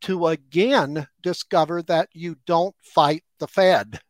to 0.00 0.28
again 0.28 1.06
discover 1.22 1.82
that 1.82 2.08
you 2.14 2.34
don't 2.46 2.74
fight 2.80 3.24
the 3.38 3.48
Fed. 3.48 4.00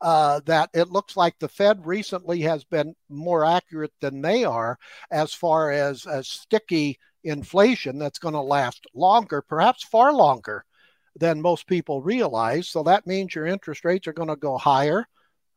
Uh, 0.00 0.40
that 0.46 0.68
it 0.74 0.90
looks 0.90 1.16
like 1.16 1.38
the 1.38 1.48
Fed 1.48 1.84
recently 1.86 2.40
has 2.40 2.64
been 2.64 2.94
more 3.08 3.44
accurate 3.44 3.92
than 4.00 4.20
they 4.20 4.44
are 4.44 4.76
as 5.12 5.32
far 5.32 5.70
as 5.70 6.06
a 6.06 6.24
sticky 6.24 6.98
inflation 7.24 7.98
that's 7.98 8.18
going 8.18 8.34
to 8.34 8.40
last 8.40 8.86
longer, 8.94 9.42
perhaps 9.42 9.84
far 9.84 10.12
longer 10.12 10.64
than 11.16 11.40
most 11.42 11.66
people 11.66 12.02
realize. 12.02 12.68
So 12.68 12.82
that 12.84 13.06
means 13.06 13.34
your 13.34 13.46
interest 13.46 13.84
rates 13.84 14.06
are 14.06 14.12
going 14.12 14.28
to 14.28 14.36
go 14.36 14.56
higher 14.58 15.06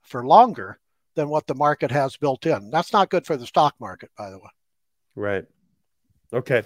for 0.01 0.25
longer 0.25 0.79
than 1.15 1.29
what 1.29 1.47
the 1.47 1.55
market 1.55 1.91
has 1.91 2.17
built 2.17 2.45
in. 2.45 2.69
That's 2.69 2.93
not 2.93 3.09
good 3.09 3.25
for 3.25 3.37
the 3.37 3.47
stock 3.47 3.75
market, 3.79 4.11
by 4.17 4.29
the 4.29 4.37
way. 4.37 4.49
Right. 5.15 5.45
Okay. 6.33 6.63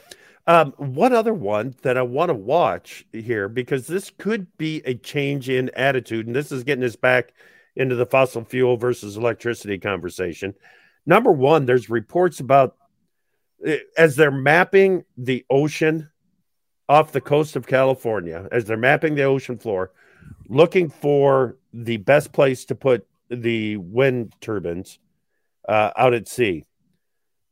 Um, 0.48 0.74
one 0.78 1.14
other 1.14 1.34
one 1.34 1.76
that 1.84 1.98
I 1.98 2.02
want 2.02 2.30
to 2.30 2.36
watch 2.36 3.06
here 3.14 3.48
because 3.48 3.86
this 3.86 4.12
could 4.18 4.48
be 4.58 4.82
a 4.86 4.96
change 4.96 5.50
in 5.50 5.70
attitude, 5.76 6.26
and 6.26 6.36
this 6.36 6.52
is 6.52 6.64
getting 6.64 6.84
us 6.84 6.96
back 6.96 7.34
into 7.76 7.96
the 7.96 8.06
fossil 8.06 8.44
fuel 8.44 8.76
versus 8.76 9.16
electricity 9.16 9.78
conversation. 9.78 10.56
Number 11.06 11.32
one, 11.32 11.66
there's 11.66 11.90
reports 11.90 12.40
about 12.40 12.76
as 13.98 14.16
they're 14.16 14.32
mapping 14.32 15.04
the 15.18 15.46
ocean 15.50 16.10
off 16.88 17.12
the 17.12 17.22
coast 17.22 17.56
of 17.56 17.68
California, 17.68 18.48
as 18.52 18.66
they're 18.66 18.78
mapping 18.78 19.16
the 19.16 19.24
ocean 19.24 19.58
floor, 19.58 19.92
looking 20.48 20.90
for 20.90 21.58
the 21.74 21.98
best 21.98 22.32
place 22.32 22.66
to 22.66 22.76
put 22.76 23.08
the 23.30 23.78
wind 23.78 24.34
turbines 24.42 24.98
uh, 25.68 25.92
out 25.96 26.14
at 26.14 26.28
sea. 26.28 26.66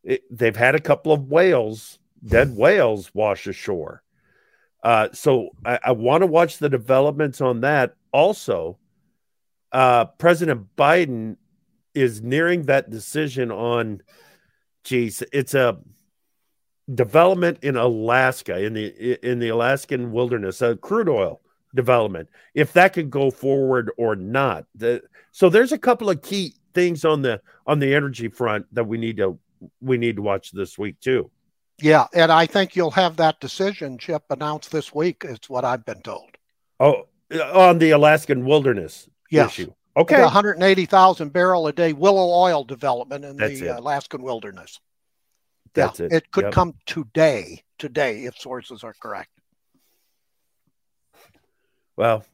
It, 0.04 0.24
they've 0.32 0.56
had 0.56 0.76
a 0.76 0.80
couple 0.80 1.12
of 1.12 1.30
whales 1.30 2.00
dead 2.26 2.56
whales 2.56 3.12
wash 3.14 3.48
ashore. 3.48 4.04
Uh, 4.84 5.10
so 5.14 5.50
I, 5.66 5.80
I 5.86 5.92
want 5.92 6.22
to 6.22 6.28
watch 6.28 6.58
the 6.58 6.70
developments 6.70 7.42
on 7.42 7.62
that. 7.62 7.96
Also, 8.12 8.78
uh, 9.72 10.06
President 10.06 10.68
Biden 10.76 11.38
is 11.94 12.22
nearing 12.22 12.64
that 12.64 12.90
decision 12.90 13.52
on, 13.52 14.02
geez, 14.84 15.24
it's 15.34 15.54
a 15.54 15.80
development 16.94 17.60
in 17.62 17.76
Alaska, 17.76 18.64
in 18.64 18.74
the 18.74 19.28
in 19.28 19.40
the 19.40 19.50
Alaskan 19.50 20.12
wilderness, 20.12 20.62
a 20.62 20.76
crude 20.76 21.10
oil 21.10 21.42
development. 21.76 22.30
If 22.54 22.74
that 22.74 22.94
could 22.94 23.10
go 23.10 23.32
forward 23.32 23.92
or 23.98 24.16
not. 24.16 24.66
The, 24.76 25.02
so 25.32 25.50
there's 25.50 25.72
a 25.72 25.78
couple 25.78 26.10
of 26.10 26.22
key 26.22 26.56
things 26.74 27.06
on 27.06 27.22
the 27.22 27.42
on 27.66 27.80
the 27.80 27.94
energy 27.94 28.30
front 28.30 28.66
that 28.74 28.86
we 28.86 28.98
need 28.98 29.18
to 29.18 29.38
we 29.82 29.98
need 29.98 30.16
to 30.18 30.22
watch 30.22 30.52
this 30.52 30.78
week 30.78 31.00
too. 31.00 31.30
Yeah, 31.80 32.08
and 32.14 32.32
I 32.32 32.48
think 32.48 32.76
you'll 32.76 32.92
have 32.92 33.18
that 33.18 33.40
decision, 33.40 34.00
Chip, 34.00 34.24
announced 34.32 34.72
this 34.72 34.96
week. 34.96 35.24
It's 35.28 35.48
what 35.48 35.64
I've 35.64 35.86
been 35.86 36.02
told. 36.02 36.32
Oh, 36.80 37.08
uh, 37.32 37.68
on 37.68 37.78
the 37.78 37.92
Alaskan 37.92 38.46
wilderness 38.46 39.08
yes. 39.30 39.52
issue. 39.52 39.74
Okay, 39.96 40.22
180,000 40.22 41.34
barrel 41.34 41.68
a 41.68 41.74
day 41.74 41.94
willow 41.94 42.30
oil 42.30 42.64
development 42.64 43.26
in 43.26 43.36
That's 43.36 43.60
the 43.60 43.68
it. 43.68 43.70
Uh, 43.70 43.80
Alaskan 43.80 44.22
wilderness. 44.22 44.80
That's 45.78 46.00
yeah, 46.00 46.06
it. 46.08 46.14
It 46.14 46.32
could 46.32 46.46
yep. 46.46 46.54
come 46.54 46.74
today. 46.86 47.64
Today, 47.78 48.26
if 48.26 48.38
sources 48.38 48.84
are 48.84 48.96
correct. 49.00 49.30
Well, 51.96 52.26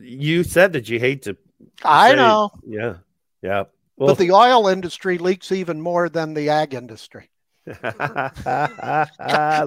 you 0.00 0.44
said 0.44 0.72
that 0.74 0.88
you 0.88 1.00
hate 1.00 1.22
to. 1.22 1.36
I 1.84 2.10
say, 2.10 2.16
know. 2.16 2.50
Yeah, 2.64 2.94
yeah. 3.42 3.64
Well, 3.96 4.14
but 4.14 4.18
the 4.18 4.30
oil 4.30 4.68
industry 4.68 5.18
leaks 5.18 5.50
even 5.50 5.80
more 5.80 6.08
than 6.08 6.34
the 6.34 6.50
ag 6.50 6.74
industry. 6.74 7.30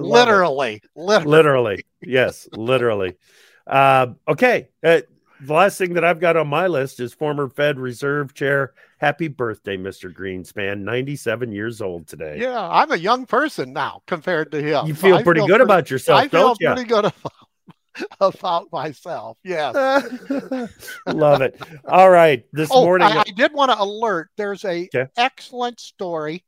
literally, 0.00 0.82
literally, 0.96 1.26
literally, 1.26 1.84
yes, 2.00 2.48
literally. 2.52 3.16
Uh, 3.66 4.14
okay, 4.26 4.68
uh, 4.82 5.02
the 5.42 5.52
last 5.52 5.78
thing 5.78 5.94
that 5.94 6.04
I've 6.04 6.20
got 6.20 6.36
on 6.36 6.48
my 6.48 6.66
list 6.66 7.00
is 7.00 7.12
former 7.12 7.48
Fed 7.48 7.78
Reserve 7.78 8.34
Chair. 8.34 8.72
Happy 8.98 9.28
birthday, 9.28 9.76
Mr. 9.76 10.12
Greenspan. 10.12 10.80
97 10.80 11.52
years 11.52 11.80
old 11.80 12.06
today. 12.06 12.38
Yeah, 12.40 12.68
I'm 12.68 12.92
a 12.92 12.96
young 12.96 13.26
person 13.26 13.72
now 13.72 14.02
compared 14.06 14.52
to 14.52 14.62
him. 14.62 14.86
You 14.86 14.94
feel 14.94 15.22
pretty 15.22 15.40
feel 15.40 15.46
good 15.46 15.56
pretty, 15.56 15.64
about 15.64 15.90
yourself, 15.90 16.20
I 16.20 16.28
feel 16.28 16.54
you? 16.60 16.68
pretty 16.68 16.84
good 16.84 17.06
about, 17.06 17.32
about 18.20 18.72
myself. 18.72 19.38
Yes. 19.42 19.74
Love 21.06 21.42
it. 21.42 21.60
All 21.86 22.10
right. 22.10 22.44
This 22.52 22.70
oh, 22.72 22.84
morning. 22.84 23.08
I, 23.08 23.20
I 23.20 23.30
did 23.34 23.52
want 23.52 23.72
to 23.72 23.80
alert 23.80 24.30
there's 24.36 24.64
a 24.64 24.88
okay. 24.94 25.10
excellent 25.16 25.80
story 25.80 26.44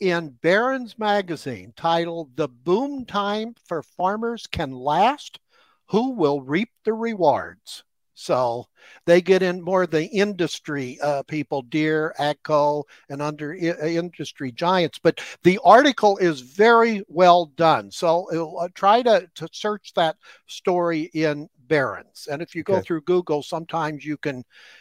in 0.00 0.28
Barron's 0.42 0.98
magazine 0.98 1.72
titled 1.74 2.36
The 2.36 2.48
Boom 2.48 3.06
Time 3.06 3.54
for 3.66 3.82
Farmers 3.82 4.46
Can 4.46 4.72
Last 4.72 5.40
who 5.88 6.12
will 6.12 6.40
reap 6.40 6.70
the 6.84 6.92
rewards. 6.92 7.84
So 8.18 8.66
they 9.04 9.20
get 9.20 9.42
in 9.42 9.60
more 9.60 9.82
of 9.82 9.90
the 9.90 10.06
industry 10.06 10.98
uh, 11.02 11.22
people, 11.24 11.60
Deere, 11.62 12.14
AGCO, 12.18 12.84
and 13.10 13.20
under 13.20 13.52
uh, 13.52 13.86
industry 13.86 14.50
giants. 14.50 14.98
But 14.98 15.20
the 15.42 15.60
article 15.62 16.16
is 16.16 16.40
very 16.40 17.04
well 17.08 17.52
done. 17.56 17.90
So 17.90 18.56
uh, 18.58 18.68
try 18.74 19.02
to, 19.02 19.28
to 19.34 19.48
search 19.52 19.92
that 19.94 20.16
story 20.46 21.10
in 21.12 21.48
Barron's. 21.68 22.26
And 22.30 22.40
if 22.40 22.54
you 22.54 22.62
go 22.62 22.76
okay. 22.76 22.84
through 22.84 23.02
Google, 23.02 23.42
sometimes 23.42 24.02
you 24.02 24.16
can, 24.16 24.38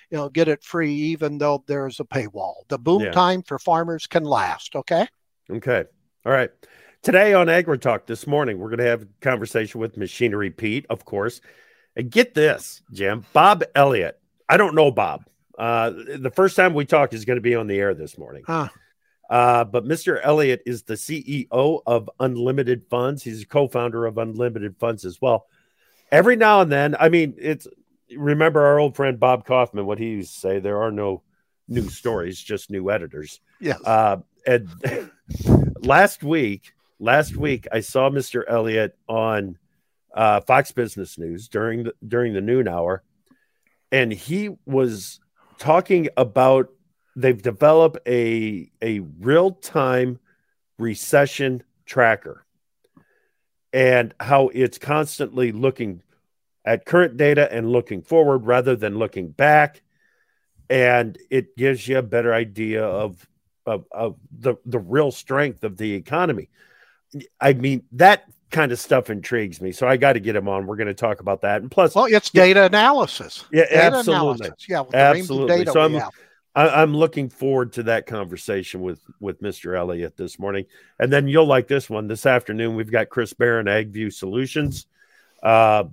you 0.10 0.18
know, 0.18 0.30
get 0.30 0.48
it 0.48 0.64
free, 0.64 0.94
even 0.94 1.38
though 1.38 1.62
there's 1.68 2.00
a 2.00 2.06
paywall. 2.06 2.56
The 2.70 2.80
boom 2.80 3.02
yeah. 3.02 3.12
time 3.12 3.44
for 3.44 3.60
farmers 3.60 4.08
can 4.08 4.24
last. 4.24 4.78
Okay. 4.78 5.08
Okay. 5.52 5.84
All 6.26 6.32
right. 6.32 6.52
Today 7.02 7.34
on 7.34 7.48
AgriTalk 7.48 8.06
this 8.06 8.26
morning, 8.26 8.60
we're 8.60 8.70
going 8.70 8.80
to 8.80 8.86
have 8.86 9.02
a 9.02 9.08
conversation 9.20 9.82
with 9.82 9.98
Machinery 9.98 10.52
Pete, 10.52 10.86
of 10.90 11.04
course. 11.04 11.42
And 11.96 12.12
get 12.12 12.34
this, 12.34 12.82
Jim, 12.92 13.26
Bob 13.34 13.64
Elliott. 13.74 14.20
I 14.50 14.58
don't 14.58 14.76
know 14.76 14.92
Bob. 14.92 15.26
Uh, 15.58 15.92
the 16.18 16.32
first 16.34 16.56
time 16.56 16.74
we 16.74 16.86
talk 16.86 17.14
is 17.14 17.26
going 17.26 17.38
to 17.38 17.42
be 17.42 17.56
on 17.56 17.68
the 17.68 17.80
air 17.80 17.94
this 17.94 18.18
morning. 18.18 18.44
Huh. 18.46 18.68
Uh, 19.30 19.64
but 19.64 19.86
Mr. 19.86 20.20
Elliott 20.22 20.62
is 20.66 20.84
the 20.84 20.94
CEO 20.96 21.82
of 21.86 22.10
Unlimited 22.20 22.84
Funds. 22.90 23.24
He's 23.24 23.44
a 23.44 23.48
co-founder 23.48 24.06
of 24.06 24.18
Unlimited 24.18 24.78
Funds 24.78 25.06
as 25.06 25.20
well. 25.22 25.48
Every 26.12 26.36
now 26.36 26.62
and 26.62 26.72
then, 26.72 26.96
I 27.00 27.10
mean, 27.10 27.34
it's 27.38 27.68
remember 28.16 28.66
our 28.66 28.80
old 28.80 28.96
friend 28.96 29.20
Bob 29.20 29.46
Kaufman, 29.46 29.86
what 29.86 29.98
he 29.98 30.10
used 30.10 30.34
to 30.34 30.40
say, 30.40 30.60
there 30.60 30.82
are 30.82 30.92
no 30.92 31.24
new 31.68 31.90
stories, 31.90 32.40
just 32.40 32.70
new 32.70 32.92
editors. 32.92 33.40
Yes. 33.60 33.82
Uh, 33.84 34.18
and 34.46 34.70
last 35.80 36.24
week, 36.24 36.74
last 37.00 37.36
week 37.36 37.68
I 37.72 37.80
saw 37.80 38.10
Mr. 38.10 38.44
Elliott 38.48 38.96
on 39.08 39.58
uh, 40.16 40.40
Fox 40.42 40.72
Business 40.72 41.18
News 41.18 41.48
during 41.50 41.84
the 41.84 41.94
during 42.08 42.34
the 42.34 42.42
noon 42.42 42.68
hour, 42.68 43.04
and 43.92 44.12
he 44.12 44.50
was 44.66 45.20
talking 45.58 46.08
about 46.18 46.70
they've 47.16 47.42
developed 47.42 48.00
a 48.08 48.72
a 48.82 49.00
real 49.20 49.52
time 49.52 50.20
recession 50.80 51.64
tracker 51.86 52.46
and 53.74 54.14
how 54.20 54.50
it's 54.54 54.78
constantly 54.78 55.52
looking 55.52 56.02
at 56.64 56.86
current 56.86 57.18
data 57.18 57.52
and 57.54 57.70
looking 57.70 58.02
forward 58.02 58.40
rather 58.40 58.76
than 58.76 58.98
looking 58.98 59.30
back. 59.30 59.84
And 60.70 61.18
it 61.30 61.56
gives 61.56 61.88
you 61.88 61.98
a 61.98 62.02
better 62.02 62.34
idea 62.34 62.84
of 62.84 63.28
of, 63.66 63.86
of 63.92 64.16
the 64.32 64.56
the 64.66 64.80
real 64.80 65.12
strength 65.12 65.64
of 65.66 65.76
the 65.76 65.94
economy. 65.94 66.50
I 67.40 67.54
mean 67.54 67.84
that 67.94 68.24
kind 68.56 68.72
of 68.72 68.80
stuff 68.80 69.10
intrigues 69.10 69.60
me. 69.60 69.72
So 69.74 69.88
I 69.88 69.98
got 69.98 70.14
to 70.14 70.20
get 70.20 70.36
him 70.36 70.48
on. 70.48 70.66
We're 70.66 70.78
going 70.78 70.88
to 70.88 70.94
talk 70.94 71.20
about 71.20 71.42
that. 71.42 71.62
And 71.62 71.70
plus, 71.70 71.94
well, 71.94 72.06
it's 72.06 72.30
data 72.30 72.62
yeah, 72.62 72.66
analysis. 72.68 73.44
Yeah, 73.52 73.66
data 73.66 73.98
absolutely. 73.98 74.48
Analysis. 74.48 74.70
Yeah, 74.70 74.84
absolutely. 74.94 75.66
so 75.66 75.82
I'm, 75.82 76.02
I, 76.56 76.82
am 76.82 76.96
looking 76.96 77.30
forward 77.30 77.74
to 77.74 77.84
that 77.84 78.06
conversation 78.08 78.82
with 78.82 79.02
with 79.20 79.42
Mr. 79.42 79.78
Elliott 79.78 80.16
this 80.16 80.40
morning, 80.40 80.66
and 80.98 81.12
then 81.12 81.28
you'll 81.28 81.46
like 81.46 81.68
this 81.68 81.90
one 81.90 82.08
this 82.08 82.26
afternoon. 82.26 82.76
We've 82.76 82.92
got 82.92 83.10
Chris 83.10 83.34
Barron, 83.34 83.66
AgView 83.66 84.14
Solutions. 84.14 84.88
Uh, 85.44 85.86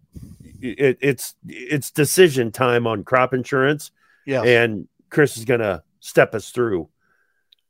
it, 0.61 0.99
it's 1.01 1.35
it's 1.49 1.91
decision 1.91 2.53
time 2.53 2.87
on 2.87 3.03
crop 3.03 3.35
insurance. 3.35 3.91
Yeah, 4.25 4.43
and 4.45 4.87
Chris 5.11 5.37
is 5.37 5.45
going 5.45 5.61
to 5.61 5.83
step 5.99 6.33
us 6.33 6.51
through 6.51 6.89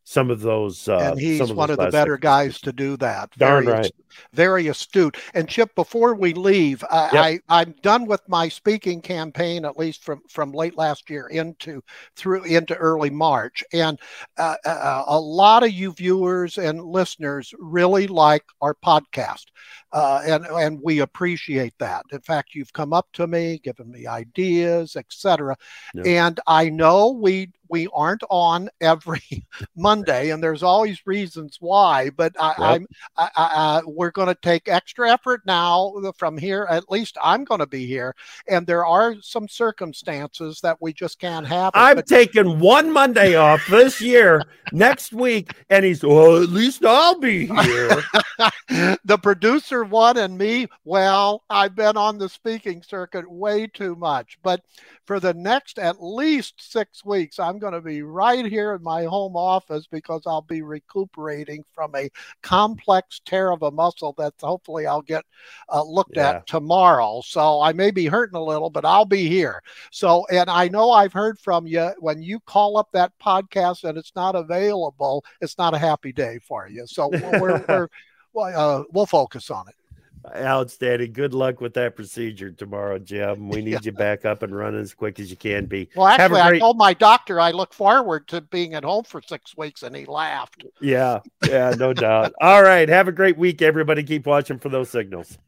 some 0.05 0.31
of 0.31 0.41
those. 0.41 0.87
Uh, 0.87 1.13
and 1.13 1.21
he's 1.21 1.53
one 1.53 1.71
of 1.71 1.79
the 1.79 1.89
better 1.89 2.19
guys 2.19 2.61
to 2.61 2.73
do 2.73 2.99
that. 2.99 3.31
Darn 3.39 3.65
very, 3.65 3.77
right. 3.79 3.93
Very 4.33 4.69
astute. 4.69 5.17
And 5.35 5.49
Chip, 5.49 5.75
before 5.75 6.15
we 6.15 6.35
leave, 6.35 6.85
I, 6.91 7.11
yep. 7.13 7.43
I 7.49 7.63
am 7.63 7.75
done 7.83 8.07
with 8.07 8.21
my 8.29 8.49
speaking 8.49 9.01
campaign, 9.01 9.65
at 9.65 9.79
least 9.79 10.03
from 10.03 10.23
from 10.29 10.53
late 10.53 10.77
last 10.77 11.11
year 11.11 11.29
into 11.29 11.83
through 12.17 12.45
into 12.45 12.75
early 12.77 13.11
March, 13.11 13.65
and 13.73 13.99
uh, 14.39 14.57
uh, 14.65 15.05
a 15.07 15.21
lot 15.21 15.63
of 15.63 15.73
you 15.73 15.93
viewers 15.93 16.59
and 16.59 16.83
listeners 16.83 17.55
really 17.59 18.07
like 18.07 18.45
our 18.61 18.75
podcast. 18.75 19.47
Uh, 19.93 20.23
and 20.25 20.47
and 20.47 20.81
we 20.83 21.01
appreciate 21.01 21.75
that. 21.79 22.05
In 22.13 22.21
fact, 22.21 22.55
you've 22.55 22.73
come 22.73 22.93
up 22.93 23.09
to 23.13 23.27
me, 23.27 23.61
given 23.63 23.91
me 23.91 24.07
ideas, 24.07 24.97
etc. 24.97 25.57
Yeah. 25.95 26.03
And 26.05 26.41
I 26.47 26.71
know 26.71 27.11
we 27.11 27.53
we 27.69 27.89
aren't 27.95 28.23
on 28.29 28.69
every 28.81 29.47
Monday, 29.77 30.31
and 30.31 30.43
there's 30.43 30.63
always 30.63 31.07
reasons 31.07 31.57
why. 31.59 32.11
But 32.11 32.35
I, 32.39 32.49
yep. 32.49 32.57
I'm 32.59 32.87
I, 33.17 33.29
I, 33.37 33.83
we're 34.03 34.11
going 34.11 34.27
to 34.27 34.35
take 34.35 34.67
extra 34.67 35.13
effort 35.13 35.43
now 35.47 35.95
from 36.17 36.37
here. 36.37 36.67
At 36.69 36.91
least 36.91 37.17
I'm 37.23 37.45
going 37.45 37.61
to 37.61 37.69
be 37.69 37.87
here, 37.87 38.17
and 38.49 38.67
there 38.67 38.85
are 38.85 39.15
some 39.21 39.47
circumstances 39.47 40.59
that 40.61 40.77
we 40.81 40.93
just 40.93 41.21
can't 41.21 41.47
have. 41.47 41.71
I'm 41.75 41.95
but- 41.95 42.09
taking 42.09 42.59
one 42.59 42.93
Monday 42.93 43.37
off 43.37 43.65
this 43.71 44.01
year, 44.01 44.43
next 44.73 45.13
week, 45.13 45.53
and 45.71 45.85
he's 45.85 46.03
well. 46.03 46.43
At 46.43 46.49
least 46.49 46.85
I'll 46.85 47.21
be 47.21 47.47
here. 47.47 48.03
the 49.05 49.19
producer 49.23 49.85
one 49.85 50.17
and 50.17 50.37
me, 50.37 50.67
well, 50.85 51.45
I've 51.49 51.77
been 51.77 51.97
on 51.97 52.19
the 52.19 52.29
speaking 52.29 52.83
circuit 52.83 53.31
way 53.31 53.69
too 53.69 53.95
much. 53.95 54.37
But 54.43 54.63
for 55.07 55.21
the 55.21 55.35
next 55.35 55.79
at 55.79 56.03
least 56.03 56.55
six 56.73 57.05
weeks, 57.05 57.39
I'm 57.39 57.61
going 57.61 57.73
to 57.73 57.81
be 57.81 58.03
right 58.03 58.47
here 58.47 58.75
in 58.75 58.83
my 58.83 59.05
home 59.05 59.37
office 59.37 59.87
because 59.87 60.23
I'll 60.27 60.43
be 60.43 60.63
recuperating 60.63 61.65
from 61.73 61.95
a 61.95 62.11
complex 62.43 63.21
tear 63.25 63.53
of 63.53 63.63
a 63.63 63.71
muscle 63.71 63.92
that 64.01 64.35
hopefully 64.41 64.87
I'll 64.87 65.03
get 65.03 65.25
uh, 65.73 65.83
looked 65.83 66.17
yeah. 66.17 66.31
at 66.31 66.47
tomorrow. 66.47 67.23
So 67.25 67.61
I 67.61 67.73
may 67.73 67.91
be 67.91 68.07
hurting 68.07 68.37
a 68.37 68.43
little, 68.43 68.71
but 68.71 68.85
I'll 68.85 69.05
be 69.05 69.29
here. 69.29 69.63
So, 69.91 70.27
and 70.31 70.49
I 70.51 70.69
know 70.69 70.91
I've 70.91 71.13
heard 71.13 71.39
from 71.39 71.67
you 71.67 71.93
when 71.99 72.23
you 72.23 72.41
call 72.41 72.77
up 72.77 72.89
that 72.93 73.13
podcast 73.23 73.85
and 73.85 73.99
it's 73.99 74.13
not 74.17 74.35
available, 74.35 75.25
it's 75.41 75.59
not 75.59 75.75
a 75.75 75.79
happy 75.79 76.13
day 76.13 76.39
for 76.47 76.69
you. 76.69 76.87
So 76.87 77.09
we're, 77.09 77.65
we're 77.69 77.89
well, 78.33 78.81
uh, 78.81 78.85
we'll 78.93 79.07
focus 79.07 79.51
on 79.51 79.69
it. 79.69 79.75
Outstanding. 80.37 81.13
Good 81.13 81.35
luck 81.35 81.61
with 81.61 81.75
that 81.75 81.97
procedure 81.97 82.51
tomorrow, 82.51 82.99
Jim. 82.99 83.49
We 83.49 83.63
need 83.63 83.73
yeah. 83.73 83.79
you 83.83 83.93
back 83.93 84.25
up 84.25 84.43
and 84.43 84.55
running 84.55 84.81
as 84.81 84.95
quick 84.95 85.19
as 85.19 85.31
you 85.31 85.37
can 85.37 85.67
be. 85.67 85.89
Well, 85.95 86.07
actually, 86.07 86.41
great... 86.41 86.57
I 86.57 86.59
told 86.59 86.77
my 86.77 86.95
doctor 86.95 87.41
I 87.41 87.51
look 87.51 87.75
forward 87.75 88.29
to 88.29 88.41
being 88.41 88.75
at 88.75 88.85
home 88.85 89.05
for 89.05 89.21
six 89.21 89.57
weeks, 89.57 89.83
and 89.83 89.95
he 89.97 90.05
laughed. 90.05 90.65
Yeah, 90.81 91.21
yeah, 91.47 91.75
no 91.77 91.93
doubt. 91.93 92.33
All 92.41 92.63
right. 92.63 92.89
Have 92.89 93.09
a 93.09 93.13
great 93.13 93.37
week, 93.37 93.63
everybody. 93.63 94.03
Keep 94.03 94.27
watching 94.27 94.59
for 94.59 94.69
those 94.69 94.91
signals. 94.91 95.39